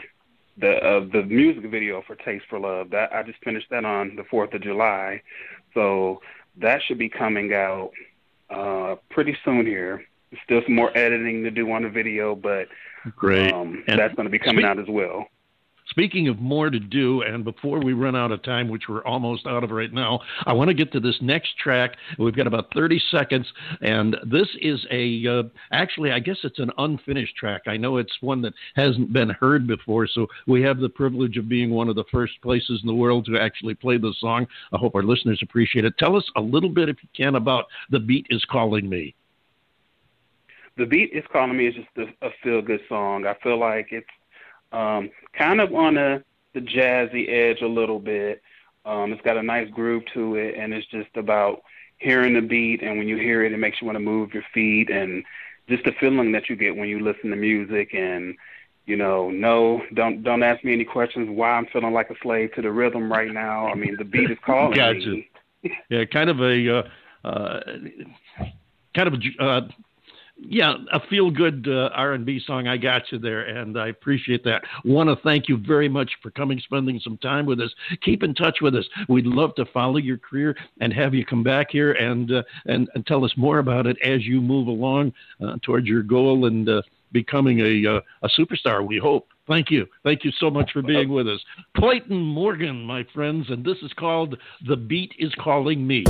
[0.58, 2.90] the uh, the music video for Taste for Love.
[2.92, 5.22] That I just finished that on the Fourth of July,
[5.74, 6.22] so
[6.58, 7.92] that should be coming out
[8.50, 10.04] uh, pretty soon here.
[10.44, 12.68] Still some more editing to do on the video, but
[13.16, 13.52] Great.
[13.52, 15.28] um, And that's going to be coming speak- out as well.
[15.90, 19.48] Speaking of more to do, and before we run out of time, which we're almost
[19.48, 21.98] out of right now, I want to get to this next track.
[22.18, 23.48] We've got about 30 seconds,
[23.82, 27.64] and this is a uh, actually, I guess it's an unfinished track.
[27.68, 31.50] I know it's one that hasn't been heard before, so we have the privilege of
[31.50, 34.48] being one of the first places in the world to actually play the song.
[34.74, 35.98] I hope our listeners appreciate it.
[35.98, 39.16] Tell us a little bit, if you can, about The Beat is Calling Me.
[40.78, 43.26] The Beat is Calling Me is just a, a feel good song.
[43.26, 44.08] I feel like it's
[44.72, 48.42] um, kind of on a, the jazzy edge a little bit.
[48.86, 51.62] Um, it's got a nice groove to it, and it's just about
[51.98, 52.82] hearing the beat.
[52.82, 55.24] And when you hear it, it makes you want to move your feet, and
[55.68, 57.94] just the feeling that you get when you listen to music.
[57.94, 58.36] And
[58.86, 62.54] you know, no, don't don't ask me any questions why I'm feeling like a slave
[62.56, 63.68] to the rhythm right now.
[63.68, 65.10] I mean, the beat is calling gotcha.
[65.10, 65.30] me.
[65.90, 67.60] yeah, kind of a uh, uh,
[68.96, 69.68] kind of a uh,
[70.42, 72.68] yeah, a feel good uh, R&B song.
[72.68, 74.64] I got you there, and I appreciate that.
[74.86, 77.72] Want to thank you very much for coming, spending some time with us.
[78.02, 78.86] Keep in touch with us.
[79.08, 82.90] We'd love to follow your career and have you come back here and uh, and,
[82.96, 86.68] and tell us more about it as you move along uh, towards your goal and
[86.70, 88.86] uh, becoming a uh, a superstar.
[88.86, 89.28] We hope.
[89.48, 89.88] Thank you.
[90.04, 91.40] Thank you so much for being with us.
[91.76, 95.88] Clayton Morgan, my friends, and this is called The Beat is Calling.
[95.88, 96.04] Me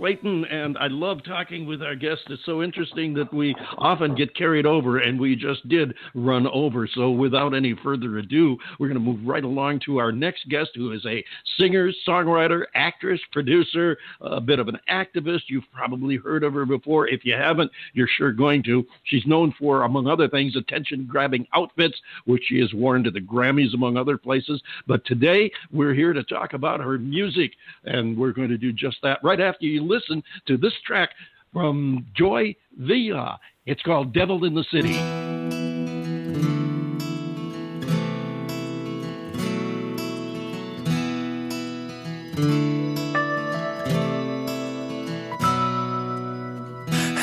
[0.00, 2.24] Clayton, and I love talking with our guests.
[2.30, 6.88] It's so interesting that we often get carried over, and we just did run over.
[6.90, 10.70] So, without any further ado, we're going to move right along to our next guest,
[10.74, 11.22] who is a
[11.58, 15.42] singer, songwriter, actress, producer, a bit of an activist.
[15.48, 17.06] You've probably heard of her before.
[17.06, 18.86] If you haven't, you're sure going to.
[19.04, 23.20] She's known for, among other things, attention grabbing outfits, which she has worn to the
[23.20, 24.62] Grammys, among other places.
[24.86, 27.52] But today, we're here to talk about her music,
[27.84, 31.10] and we're going to do just that right after you listen to this track
[31.52, 33.38] from Joy Villa.
[33.66, 34.98] It's called Devil in the City.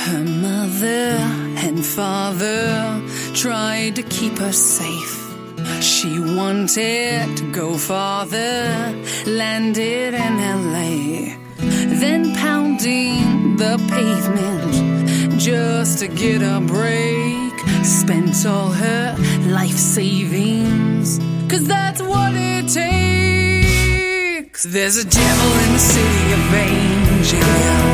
[0.05, 1.17] Her mother
[1.65, 3.01] and father
[3.33, 5.23] tried to keep her safe.
[5.81, 8.93] She wanted to go farther,
[9.25, 17.53] landed in LA, then pounding the pavement just to get a break.
[17.83, 19.15] Spent all her
[19.47, 24.63] life savings, cause that's what it takes.
[24.63, 27.86] There's a devil in the city of angels.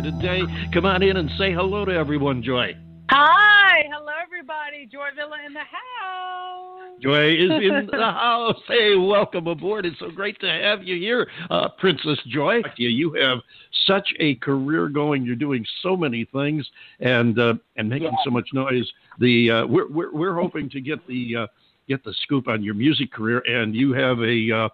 [0.00, 0.42] Here today.
[0.72, 2.76] Come on in and say hello to everyone, Joy.
[3.10, 4.86] Hi, hello everybody.
[4.86, 7.00] Joy Villa in the house.
[7.00, 8.60] Joy is in the house.
[8.68, 9.86] Hey, welcome aboard.
[9.86, 12.60] It's so great to have you here, uh, Princess Joy.
[12.76, 13.38] You, you have
[13.86, 15.24] such a career going.
[15.24, 16.68] You're doing so many things
[17.00, 18.88] and uh, and making so much noise.
[19.18, 21.46] The uh, we're, we're we're hoping to get the uh,
[21.88, 24.68] get the scoop on your music career, and you have a uh,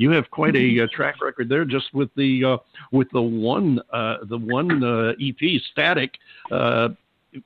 [0.00, 2.56] you have quite a uh, track record there, just with the uh,
[2.90, 6.14] with the one uh, the one uh, EP, Static.
[6.50, 6.88] Uh,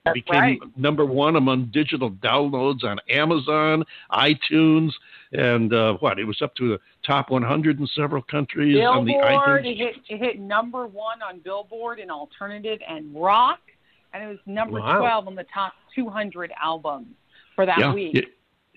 [0.04, 0.58] That's became right.
[0.76, 3.82] number one among digital downloads on Amazon,
[4.12, 4.90] iTunes,
[5.32, 6.20] and uh, what?
[6.20, 9.72] It was up to the top 100 in several countries on the Billboard, iTunes.
[9.72, 13.58] it hit, it hit number one on Billboard in alternative and rock,
[14.12, 15.00] and it was number Wow.
[15.00, 17.08] 12 on the top 200 albums
[17.56, 18.14] for that Yeah, week.
[18.14, 18.28] it-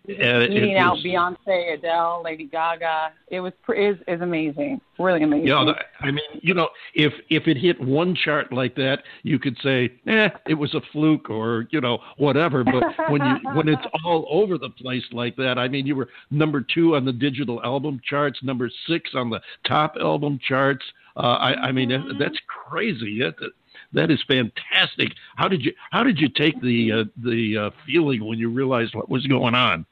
[0.07, 3.11] it- Beating it out was- Beyonce, Adele, Lady Gaga.
[3.29, 5.47] It was is is amazing, really amazing.
[5.47, 9.37] Yeah, that- I mean, you know, if if it hit one chart like that, you
[9.39, 12.63] could say, "Eh, it was a fluke," or you know, whatever.
[12.63, 16.09] But when you when it's all over the place like that, I mean, you were
[16.31, 20.85] number two on the digital album charts, number six on the top album charts.
[21.15, 23.19] Uh, I, I mean, that, that's crazy.
[23.19, 23.51] That, that
[23.93, 25.13] that is fantastic.
[25.35, 28.95] How did you how did you take the uh, the uh, feeling when you realized
[28.95, 29.85] what was going on?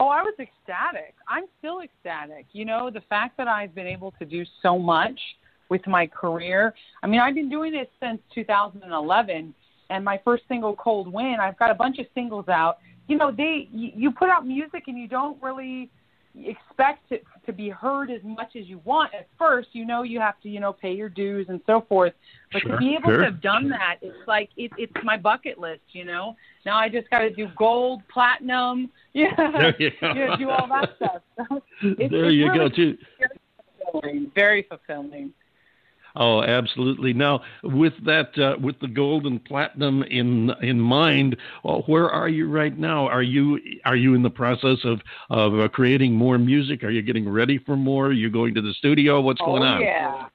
[0.00, 1.14] Oh, I was ecstatic.
[1.28, 2.46] I'm still ecstatic.
[2.52, 5.20] You know, the fact that I've been able to do so much
[5.68, 6.74] with my career.
[7.02, 9.54] I mean, I've been doing this since 2011,
[9.90, 12.78] and my first single, Cold Win, I've got a bunch of singles out.
[13.08, 15.90] You know, they you, put out music and you don't really
[16.34, 19.68] expect it to be heard as much as you want at first.
[19.72, 22.12] You know, you have to, you know, pay your dues and so forth.
[22.52, 23.18] But Sure, to be able sure.
[23.18, 25.82] to have done that, it's like it, it's my bucket list.
[25.92, 29.28] You know, now I just got to do gold, platinum, yeah,
[29.78, 31.22] you know, do all that stuff.
[31.36, 32.98] So it's, there it's you go really too.
[33.92, 35.32] fulfilling, very fulfilling.
[36.16, 37.12] Oh, absolutely.
[37.12, 42.28] Now, with that, uh, with the gold and platinum in in mind, well, where are
[42.28, 43.06] you right now?
[43.06, 45.00] Are you are you in the process of
[45.30, 46.82] of uh, creating more music?
[46.82, 48.06] Are you getting ready for more?
[48.06, 49.20] Are you going to the studio?
[49.20, 49.80] What's going oh, on?
[49.80, 50.28] yeah.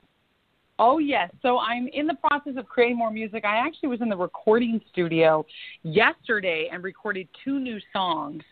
[0.79, 1.31] Oh yes.
[1.41, 3.45] So I'm in the process of creating more music.
[3.45, 5.45] I actually was in the recording studio
[5.83, 8.43] yesterday and recorded two new songs.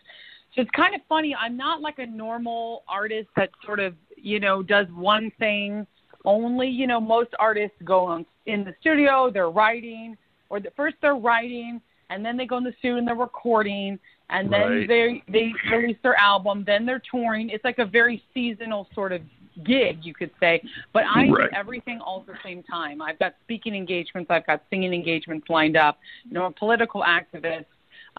[0.54, 1.34] So it's kind of funny.
[1.34, 5.86] I'm not like a normal artist that sort of, you know, does one thing
[6.24, 6.68] only.
[6.68, 10.16] You know, most artists go on in the studio, they're writing,
[10.50, 13.98] or the, first they're writing, and then they go in the studio and they're recording,
[14.30, 14.88] and then Right.
[14.88, 17.50] they they release their album, then they're touring.
[17.50, 19.22] It's like a very seasonal sort of
[19.64, 20.60] gig, you could say.
[20.92, 21.50] But I Right.
[21.50, 23.00] do everything all at the same time.
[23.00, 25.98] I've got speaking engagements, I've got singing engagements lined up.
[26.24, 27.66] You know, a political activist.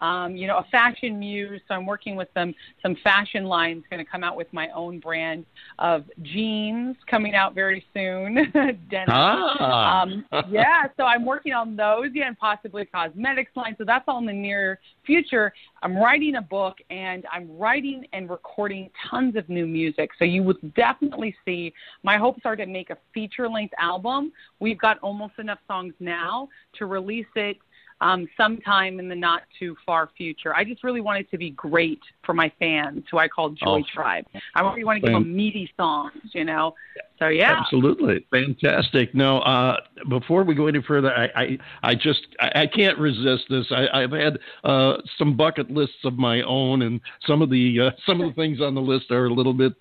[0.00, 1.60] Um, you know, a fashion muse.
[1.68, 3.84] So I'm working with some some fashion lines.
[3.90, 5.46] Going to come out with my own brand
[5.78, 8.34] of jeans coming out very soon.
[8.90, 9.08] Denim.
[9.08, 10.02] Ah.
[10.02, 13.74] Um, yeah, so I'm working on those, yeah, and possibly a cosmetics line.
[13.78, 15.52] So that's all in the near future.
[15.82, 20.10] I'm writing a book and I'm writing and recording tons of new music.
[20.18, 21.72] So you would definitely see.
[22.02, 24.32] My hopes are to make a feature length album.
[24.60, 27.58] We've got almost enough songs now to release it
[28.00, 30.54] um, sometime in the not too far future.
[30.54, 33.82] I just really want it to be great for my fans, who I call Joy.
[33.92, 34.26] Tribe.
[34.54, 36.74] I really want to give them meaty songs, you know.
[37.18, 37.60] So yeah.
[37.60, 39.14] Absolutely, fantastic.
[39.14, 39.76] Now, uh,
[40.08, 43.66] before we go any further, I, I, I just I, I can't resist this.
[43.70, 47.90] I, I've had uh, some bucket lists of my own, and some of the uh,
[48.04, 49.74] some of the things on the list are a little bit.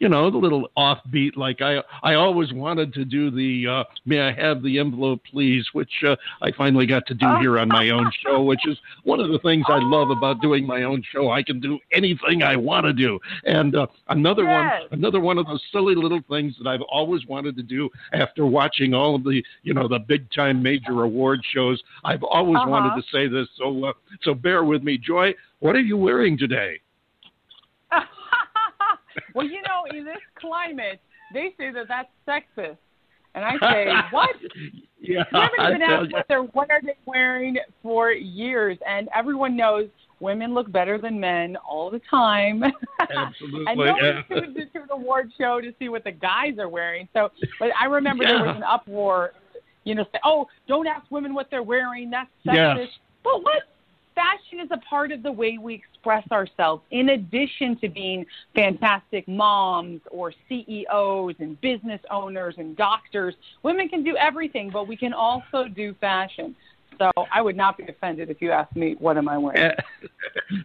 [0.00, 1.36] You know, a little offbeat.
[1.36, 5.66] Like I, I always wanted to do the uh, "May I have the envelope, please,"
[5.72, 8.42] which uh, I finally got to do here on my own show.
[8.42, 11.30] Which is one of the things I love about doing my own show.
[11.32, 13.18] I can do anything I want to do.
[13.44, 14.52] And uh, another Yes.
[14.54, 18.46] one, another one of those silly little things that I've always wanted to do after
[18.46, 21.82] watching all of the, you know, the big time major award shows.
[22.04, 22.70] I've always Uh-huh.
[22.70, 23.92] wanted to say this, so uh,
[24.22, 25.34] so bear with me, Joy.
[25.58, 26.80] What are you wearing today?
[29.34, 31.00] Well, you know, in this climate,
[31.32, 32.76] they say that that's sexist,
[33.34, 34.30] and I say, what?
[35.00, 39.56] Yeah, You haven't even asked what they're what are they wearing for years, and everyone
[39.56, 39.88] knows
[40.20, 42.62] women look better than men all the time.
[43.00, 44.22] Absolutely, and no yeah.
[44.28, 47.08] one tunes into an award show to see what the guys are wearing.
[47.12, 49.32] So, but I remember there was an uproar,
[49.84, 52.10] you know, say, oh, don't ask women what they're wearing.
[52.10, 52.76] That's sexist.
[52.78, 52.88] Yes.
[53.22, 53.62] But what?
[54.18, 56.82] Fashion is a part of the way we express ourselves.
[56.90, 64.02] In addition to being fantastic moms or CEOs and business owners and doctors, women can
[64.02, 66.56] do everything, but we can also do fashion.
[66.98, 69.72] So I would not be offended if you asked me, what am I wearing?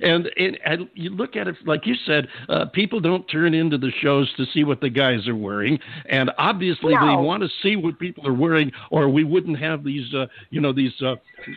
[0.01, 3.77] and, and and you look at it like you said, uh, people don't turn into
[3.77, 5.77] the shows to see what the guys are wearing,
[6.07, 10.11] and obviously they want to see what people are wearing, or we wouldn't have these,
[10.13, 11.15] uh, you know, these uh,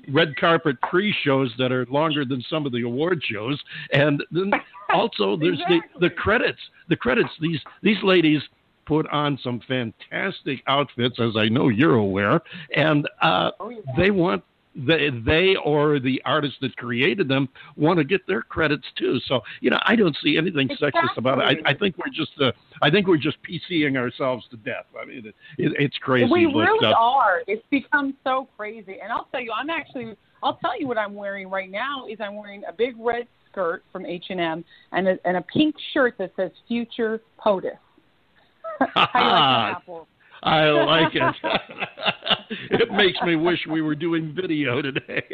[0.08, 3.60] red carpet pre-shows that are longer than some of the award shows,
[3.92, 4.50] and then
[4.92, 7.30] also there's the the credits, the credits.
[7.40, 8.42] These these ladies
[8.86, 12.40] put on some fantastic outfits, as I know you're aware,
[12.74, 13.78] and uh, Oh, yeah.
[13.96, 14.44] they want
[14.76, 19.18] they, they or the artist that created them want to get their credits too.
[19.26, 21.58] So you know, I don't see anything sexist about it.
[21.64, 22.52] I, I think we're just uh,
[22.82, 24.86] I think we're just PCing ourselves to death.
[25.00, 26.30] I mean, it, it, it's crazy.
[26.30, 27.42] We but, really uh, are.
[27.46, 28.98] It's become so crazy.
[29.02, 32.18] And I'll tell you, I'm actually, I'll tell you what I'm wearing right now is
[32.20, 36.32] I'm wearing a big red skirt from H&M and a, and a pink shirt that
[36.36, 37.78] says Future POTUS.
[38.78, 40.08] How do you like that, Apple?
[40.42, 41.34] I like it.
[42.70, 45.22] it makes me wish we were doing video today.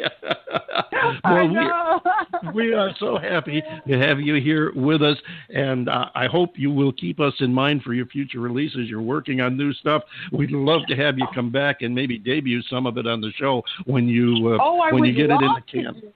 [1.25, 5.17] Well, we, we are so happy to have you here with us,
[5.49, 8.87] and uh, I hope you will keep us in mind for your future releases.
[8.89, 10.03] You're working on new stuff.
[10.31, 13.31] We'd love to have you come back and maybe debut some of it on the
[13.37, 16.13] show when you uh, oh, when you get it in the can.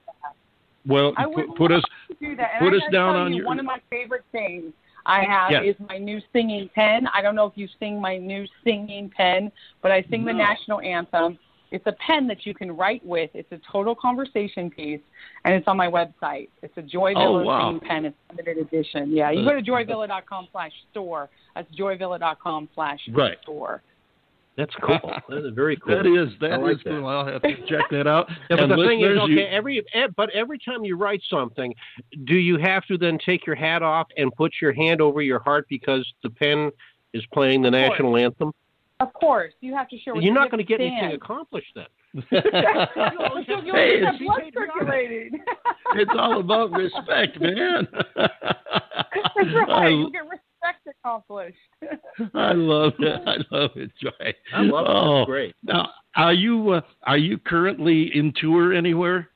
[0.86, 1.12] Well,
[1.56, 2.60] put, us to do that.
[2.60, 4.72] Put us down on you, your- One of my favorite things
[5.08, 5.74] I have Yes.
[5.74, 7.08] is my new singing pen.
[7.14, 9.50] I don't know if you sing my new singing pen,
[9.82, 11.38] but I sing the national anthem.
[11.70, 13.30] It's a pen that you can write with.
[13.34, 15.00] It's a total conversation piece,
[15.44, 16.48] and it's on my website.
[16.62, 17.80] It's a Joy oh, Villa Oh, wow.
[17.86, 18.04] pen.
[18.06, 19.10] It's limited edition.
[19.10, 21.28] Yeah, you uh, go to joyvilla.com slash store.
[21.54, 23.36] That's joyvilla.com slash Right.
[24.66, 24.98] Store.
[25.00, 25.12] That's cool.
[25.28, 25.96] That is very cool.
[25.96, 26.90] That is that I is like that.
[26.90, 27.06] cool.
[27.06, 28.28] I'll have to check that out.
[28.50, 31.22] Yeah, but and the thing is, okay, you- every eh, but every time you write
[31.30, 31.74] something,
[32.24, 35.38] do you have to then take your hat off and put your hand over your
[35.40, 36.70] heart because the pen
[37.12, 38.52] is playing the national anthem?
[39.00, 40.14] Of course, you have to show.
[40.14, 41.86] You're you not going to get anything accomplished then.
[42.30, 44.14] Hey, it's-
[45.94, 47.86] it's all about respect, man.
[48.16, 49.68] That's right.
[49.68, 50.27] I, You'll get respect
[51.08, 51.56] accomplished.
[52.34, 53.22] I love it.
[53.26, 54.34] I love it, Joy.
[54.54, 54.90] I love it.
[54.90, 55.54] Oh, That's great.
[55.62, 59.30] Now, are you uh, are you currently in tour anywhere?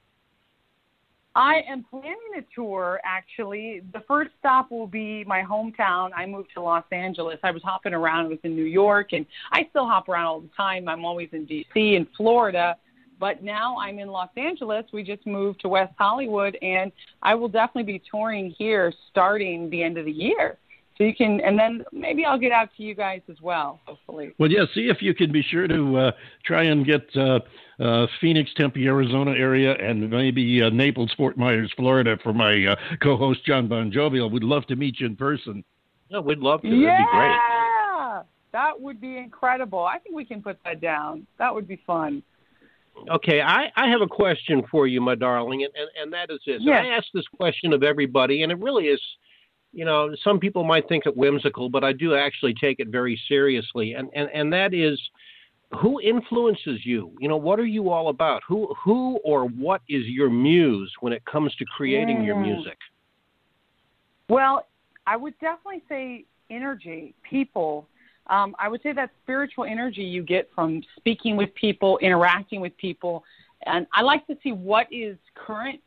[1.35, 3.81] I am planning a tour actually.
[3.95, 6.11] The first stop will be my hometown.
[6.15, 7.39] I moved to Los Angeles.
[7.43, 8.27] I was hopping around.
[8.27, 10.89] I was in New York and I still hop around all the time.
[10.89, 12.77] I'm always in DC and Florida.
[13.19, 14.85] But now I'm in Los Angeles.
[14.93, 16.93] We just moved to West Hollywood and
[17.23, 20.59] I will definitely be touring here starting the end of the year.
[20.99, 24.35] So you can and then maybe I'll get out to you guys as well, hopefully.
[24.39, 24.65] Well, yeah.
[24.75, 26.11] See if you can be sure to uh,
[26.45, 27.41] try and get uh,
[27.83, 32.77] uh, Phoenix, Tempe, Arizona area, and maybe uh, Naples, Fort Myers, Florida, for my uh,
[33.03, 34.31] co-host John Bon Jovial.
[34.31, 35.65] We'd love to meet you in person.
[36.11, 36.69] No, we'd love to.
[36.69, 36.99] yeah.
[36.99, 37.63] That'd be great.
[38.53, 39.83] That would be incredible.
[39.83, 41.27] I think we can put that down.
[41.39, 42.23] That would be fun.
[43.11, 46.41] Okay, I, I have a question for you, my darling, and, and, and that is
[46.47, 46.59] this.
[46.61, 46.85] Yes.
[46.85, 49.01] I ask this question of everybody, and it really is,
[49.73, 53.21] you know, some people might think it whimsical, but I do actually take it very
[53.29, 53.95] seriously.
[53.95, 55.01] And, and, and that is
[55.81, 57.13] who influences you?
[57.19, 58.43] You know, what are you all about?
[58.47, 62.43] Who who or what is your muse when it comes to creating your Mm.
[62.43, 62.79] music?
[64.29, 64.67] Well,
[65.07, 67.89] I would definitely say energy, people.
[68.29, 72.77] Um, I would say that spiritual energy you get from speaking with people, interacting with
[72.77, 73.25] people,
[73.67, 75.81] and I like to see what is current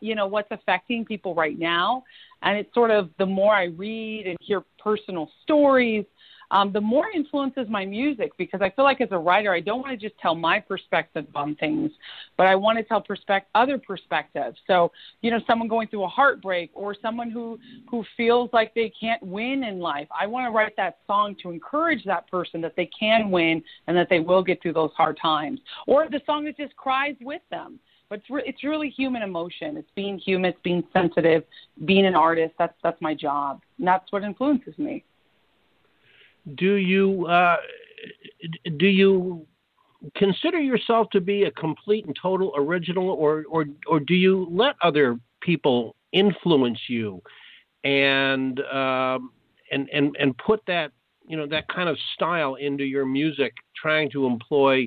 [0.00, 2.04] you know, what's affecting people right now.
[2.42, 6.04] And it's sort of the more I read and hear personal stories,
[6.50, 9.80] um, the more influences my music because I feel like as a writer, I don't
[9.80, 11.92] want to just tell my perspective on things,
[12.36, 14.58] but I want to tell perspect- other perspectives.
[14.66, 14.90] So,
[15.22, 19.22] you know, someone going through a heartbreak or someone who, who feels like they can't
[19.22, 22.86] win in life, I want to write that song to encourage that person that they
[22.86, 25.60] can win and that they will get through those hard times.
[25.86, 27.78] Or the song that just cries with them.
[28.08, 29.76] But it's, re- it's really human emotion.
[29.76, 31.44] It's being human, it's being sensitive,
[31.84, 32.54] being an artist.
[32.58, 33.62] That's, that's my job.
[33.78, 35.04] And that's what influences me.
[36.56, 37.56] Do you uh,
[38.78, 39.46] do you
[40.16, 44.76] consider yourself to be a complete and total original, or or or do you let
[44.82, 47.22] other people influence you
[47.84, 49.32] and um,
[49.70, 50.92] and and and put that
[51.26, 54.86] you know that kind of style into your music, trying to employ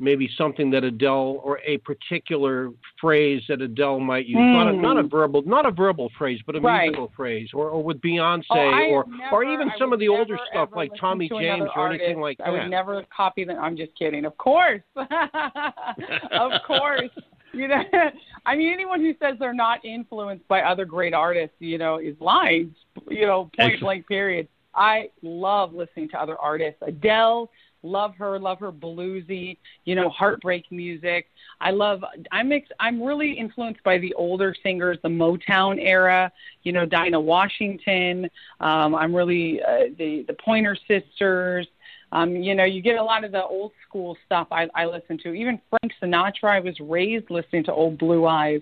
[0.00, 2.70] maybe something that Adele or a particular
[3.00, 6.56] phrase that Adele might use, not a not a verbal not a verbal phrase, but
[6.56, 6.66] a Hmm.
[6.66, 6.82] Right.
[6.86, 10.34] musical phrase, or or with Beyonce, Oh, or have or even some of the older
[10.34, 12.38] never, stuff like Tommy to James or anything artist.
[12.40, 13.58] like I would never copy them.
[13.60, 14.24] I'm just kidding.
[14.24, 17.10] Of course, of course.
[17.56, 17.80] You know,
[18.46, 22.16] I mean, anyone who says they're not influenced by other great artists, you know, is
[22.18, 22.74] lying.
[23.08, 23.80] You know, point Excellent.
[23.82, 24.08] blank.
[24.08, 24.48] Period.
[24.74, 26.82] I love listening to other artists.
[26.84, 27.48] Adele,
[27.84, 31.28] love her, love her bluesy, you know, heartbreak music.
[31.60, 32.02] I love.
[32.32, 36.32] I'm ex, I'm really influenced by the older singers, the Motown era.
[36.62, 38.28] You know, Dinah Washington.
[38.60, 41.68] Um, I'm really uh, the the Pointer Sisters.
[42.12, 45.18] Um, you know, you get a lot of the old school stuff I, I listen
[45.18, 45.32] to.
[45.32, 48.60] Even Frank Sinatra, I was raised listening to old Blue Eyes,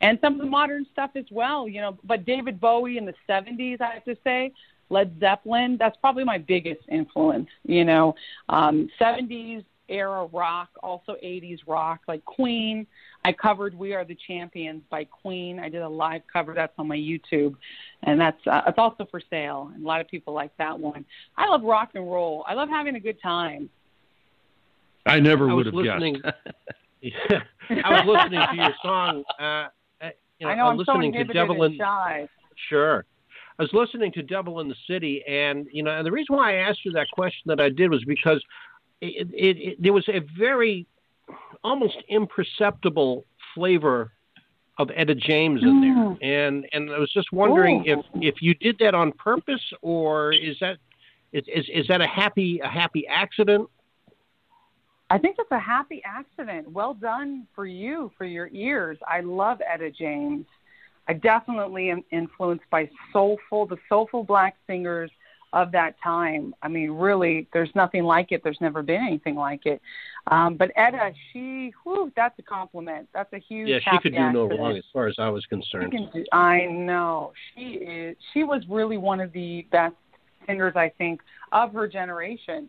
[0.00, 1.68] and some of the modern stuff as well.
[1.68, 4.52] You know, but David Bowie in the '70s, I have to say,
[4.90, 7.48] Led Zeppelin, that's probably my biggest influence.
[7.64, 8.14] You know,
[8.48, 12.86] um, '70s era rock, also '80s rock, like Queen.
[13.24, 15.58] I covered "We Are the Champions" by Queen.
[15.58, 17.56] I did a live cover that's on my YouTube,
[18.02, 19.70] and that's uh, it's also for sale.
[19.74, 21.04] And a lot of people like that one.
[21.36, 22.44] I love rock and roll.
[22.46, 23.70] I love having a good time.
[25.06, 26.22] I never I would was have listening.
[27.02, 27.44] guessed.
[27.84, 29.24] I was listening to your song.
[29.38, 31.76] Uh, uh, you know, I know I I'm was so listening to inhibited Devil and
[31.76, 32.28] shy.
[32.68, 33.04] Sure.
[33.58, 36.56] I was listening to Devil in the City, and you know, and the reason why
[36.58, 38.42] I asked you that question that I did was because
[39.00, 40.86] it, it, it there was a very
[41.62, 43.24] almost imperceptible
[43.54, 44.12] flavor
[44.78, 46.18] of Etta James in there, mm.
[46.22, 47.92] and and I was just wondering oh.
[47.92, 50.78] if if you did that on purpose, or is that
[51.32, 53.68] is is, is that a happy a happy accident?
[55.10, 56.70] I think it's a happy accident.
[56.72, 58.96] Well done for you, for your ears.
[59.06, 60.46] I love Etta James.
[61.08, 65.10] I definitely am influenced by soulful, the soulful black singers
[65.52, 66.54] of that time.
[66.62, 68.42] I mean, really, there's nothing like it.
[68.42, 69.82] There's never been anything like it.
[70.28, 73.08] Um, but Etta, she, whew, that's a compliment.
[73.12, 73.68] That's a huge.
[73.68, 75.92] Yeah, she could do no wrong as far as I was concerned.
[76.12, 78.16] do, I know she is.
[78.32, 79.94] She was really one of the best
[80.46, 81.20] singers, I think,
[81.52, 82.68] of her generation.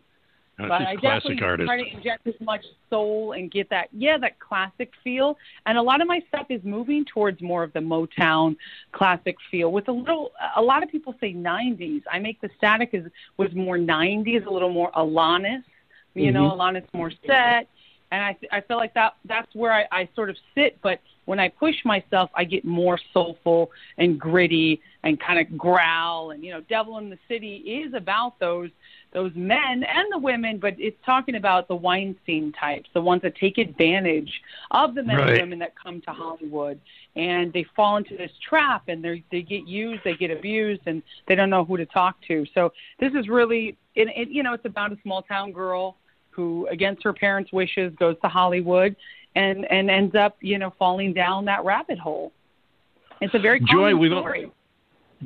[0.56, 1.66] But I definitely artist.
[1.66, 5.36] try to inject as much soul and get that, yeah, that classic feel.
[5.66, 8.56] And a lot of my stuff is moving towards more of the Motown
[8.92, 10.30] classic feel, with a little.
[10.56, 12.02] A lot of people say '90s.
[12.10, 13.04] I make the static is
[13.36, 15.64] was more '90s, a little more Alanis.
[16.14, 17.66] You know, Alanis Morissette,
[18.12, 20.78] and I I feel like that that's where I, I sort of sit.
[20.80, 26.30] But when I push myself, I get more soulful and gritty and kind of growl.
[26.30, 28.70] And you know, Devil in the City is about those
[29.12, 33.36] those men and the women, but it's talking about the Weinstein types, the ones that
[33.36, 35.28] take advantage of the men Right.
[35.30, 36.80] and women that come to Hollywood,
[37.14, 41.02] and they fall into this trap, and they they get used, they get abused, and
[41.28, 42.44] they don't know who to talk to.
[42.54, 45.96] So this is really, it, it, you know, it's about a small town girl
[46.30, 48.96] who, against her parents' wishes, goes to Hollywood
[49.34, 52.32] and and ends up, you know, falling down that rabbit hole.
[53.20, 54.50] It's a very Joy, we've story.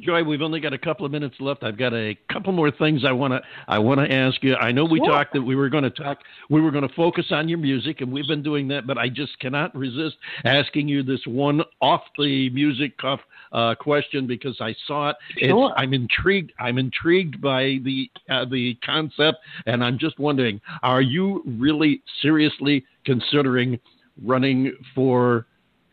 [0.01, 1.65] Joy, we've only got a couple of minutes left.
[1.65, 4.55] I've got a couple more things I want to I want to ask you.
[4.55, 5.09] I know we Sure.
[5.09, 8.01] talked that we were going to talk we were going to focus on your music
[8.01, 12.03] and we've been doing that, but I just cannot resist asking you this one off
[12.17, 13.21] the music cuff
[13.53, 15.17] uh, question because I saw it.
[15.39, 15.73] Sure.
[15.77, 16.53] I'm intrigued.
[16.61, 22.85] I'm intrigued by the uh, the concept, and I'm just wondering: Are you really seriously
[23.05, 23.79] considering
[24.25, 25.47] running for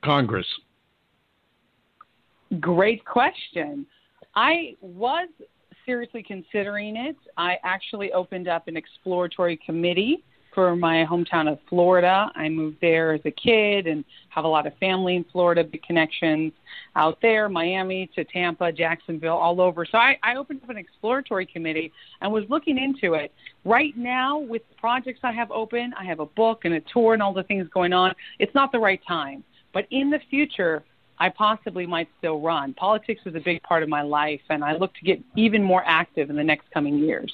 [0.03, 0.47] Congress?
[2.59, 3.85] Great question.
[4.35, 5.27] I was
[5.85, 7.15] seriously considering it.
[7.37, 10.23] I actually opened up an exploratory committee
[10.55, 12.31] for my hometown of Florida.
[12.33, 15.83] I moved there as a kid and have a lot of family in Florida, big
[15.83, 16.53] connections
[16.95, 19.85] out there, Miami to Tampa, Jacksonville, all over.
[19.85, 21.91] So I, I opened up an exploratory committee
[22.21, 23.31] and was looking into it.
[23.65, 27.13] Right now, with the projects I have open, I have a book and a tour
[27.13, 28.15] and all the things going on.
[28.39, 29.43] It's not the right time.
[29.73, 30.83] But in the future,
[31.19, 32.73] I possibly might still run.
[32.73, 35.83] Politics is a big part of my life, and I look to get even more
[35.85, 37.33] active in the next coming years.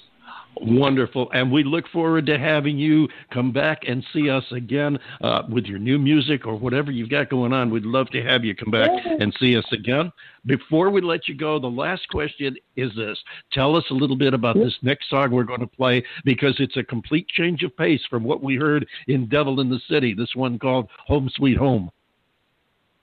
[0.58, 1.32] Wonderful.
[1.34, 5.66] And we look forward to having you come back and see us again uh, with
[5.66, 7.72] your new music or whatever you've got going on.
[7.72, 10.12] We'd love to have you come back and see us again.
[10.46, 13.18] Before we let you go, the last question is this
[13.54, 16.78] Tell us a little bit about this next song we're going to play because it's
[16.78, 20.36] a complete change of pace from what we heard in Devil in the City, this
[20.36, 21.90] one called Home Sweet Home.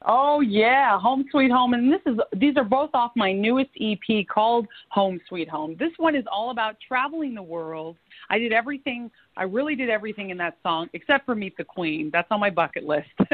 [0.06, 4.26] Oh yeah, Home Sweet Home, and this is these are both off my newest EP
[4.28, 5.74] called Home Sweet Home.
[5.76, 7.96] This one is all about traveling the world.
[8.30, 9.10] I did everything.
[9.36, 12.10] I really did everything in that song except for Meet the Queen.
[12.12, 13.08] That's on my bucket list.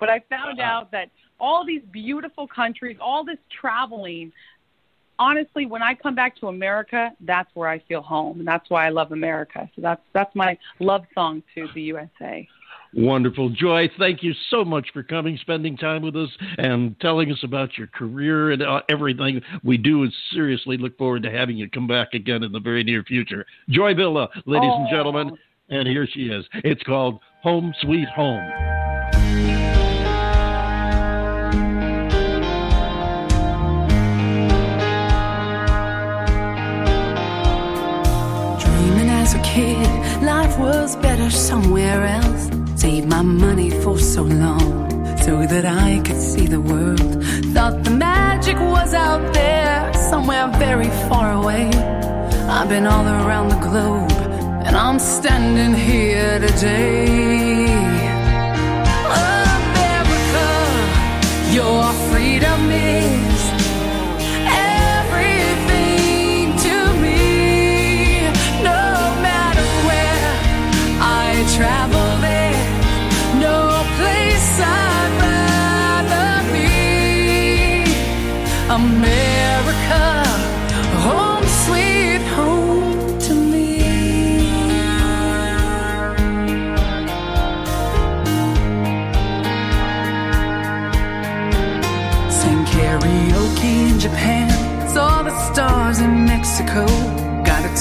[0.00, 0.68] but I found uh-huh.
[0.68, 4.32] out that all these beautiful countries, all this traveling.
[5.20, 8.86] Honestly, when I come back to America, that's where I feel home, and that's why
[8.86, 9.70] I love America.
[9.76, 12.48] So that's that's my love song to the USA.
[12.94, 13.50] Wonderful.
[13.50, 17.76] Joy, thank you so much for coming, spending time with us, and telling us about
[17.76, 20.02] your career and uh, everything we do.
[20.04, 23.44] And seriously look forward to having you come back again in the very near future.
[23.68, 24.90] Joy Villa, ladies and Oh.
[24.90, 25.36] gentlemen,
[25.68, 26.46] and here she is.
[26.64, 28.50] It's called Home Sweet Home.
[38.60, 42.57] Dreaming as a kid, life was better somewhere else.
[42.78, 47.24] Saved my money for so long, so that I could see the world.
[47.52, 51.70] Thought the magic was out there, somewhere very far away.
[52.48, 54.12] I've been all around the globe,
[54.64, 57.87] and I'm standing here today.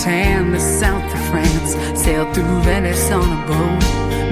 [0.08, 3.84] Got the south of France, sailed through Venice on a boat.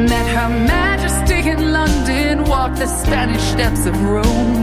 [0.10, 4.56] Met Her Majesty in London, walked the Spanish steps of Rome.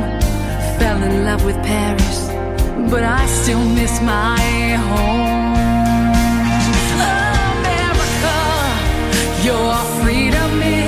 [0.79, 2.29] Fell in love with Paris,
[2.91, 4.41] but I still miss my
[4.89, 5.53] home.
[7.61, 8.39] America,
[9.45, 10.82] your freedom is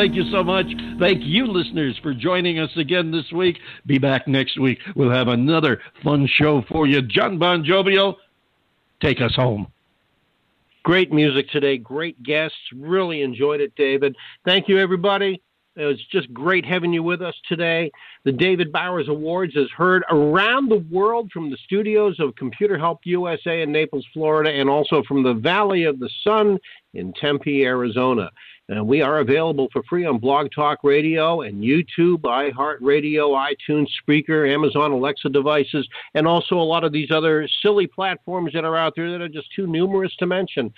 [0.00, 0.64] Thank you so much.
[0.98, 3.58] Thank you, listeners, for joining us again this week.
[3.84, 4.78] Be back next week.
[4.96, 7.02] We'll have another fun show for you.
[7.02, 8.16] John Bon Jovial,
[9.02, 9.70] take us home.
[10.84, 11.76] Great music today.
[11.76, 12.56] Great guests.
[12.74, 14.16] Really enjoyed it, David.
[14.46, 15.42] Thank you, everybody.
[15.76, 17.90] It was just great having you with us today.
[18.24, 23.00] The David Bowers Awards is heard around the world from the studios of Computer Help
[23.04, 26.58] USA in Naples, Florida, and also from the Valley of the Sun
[26.94, 28.30] in Tempe, Arizona.
[28.70, 34.48] And we are available for free on Blog Talk Radio and YouTube, iHeartRadio, iTunes, Spreaker,
[34.48, 38.92] Amazon Alexa devices, and also a lot of these other silly platforms that are out
[38.94, 40.72] there that are just too numerous to mention.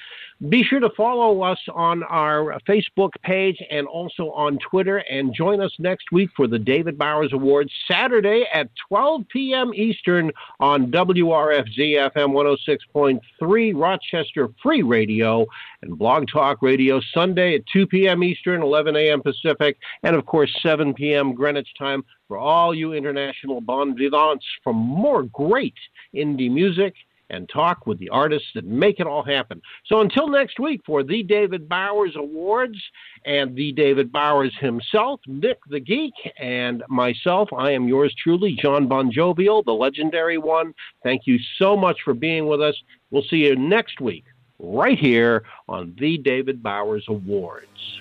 [0.49, 5.61] Be sure to follow us on our Facebook page and also on Twitter, and join
[5.61, 9.75] us next week for the David Bowers Awards, Saturday at 12 p.m.
[9.75, 12.57] Eastern on WRFZ FM
[12.97, 15.47] 106.3 Rochester Free Radio
[15.83, 18.25] and Blog Talk Radio, Sunday at 2 p.m.
[18.25, 19.23] Eastern, 11 a.m.
[19.23, 21.33] Pacific, and of course 7 p.m.
[21.33, 25.77] Greenwich time for all you international bon vivants for more great
[26.13, 26.93] indie music
[27.31, 29.63] and talk with the artists that make it all happen.
[29.87, 32.83] So until next week for the David Bowers Awards
[33.25, 38.89] and the David Bowers himself, Nick the Geek, and myself, I am yours truly, John
[38.89, 40.75] Bon Jovial, the legendary one.
[41.05, 42.75] Thank you so much for being with us.
[43.13, 44.25] We'll see you next week
[44.63, 48.01] right here on the David Bowers Awards.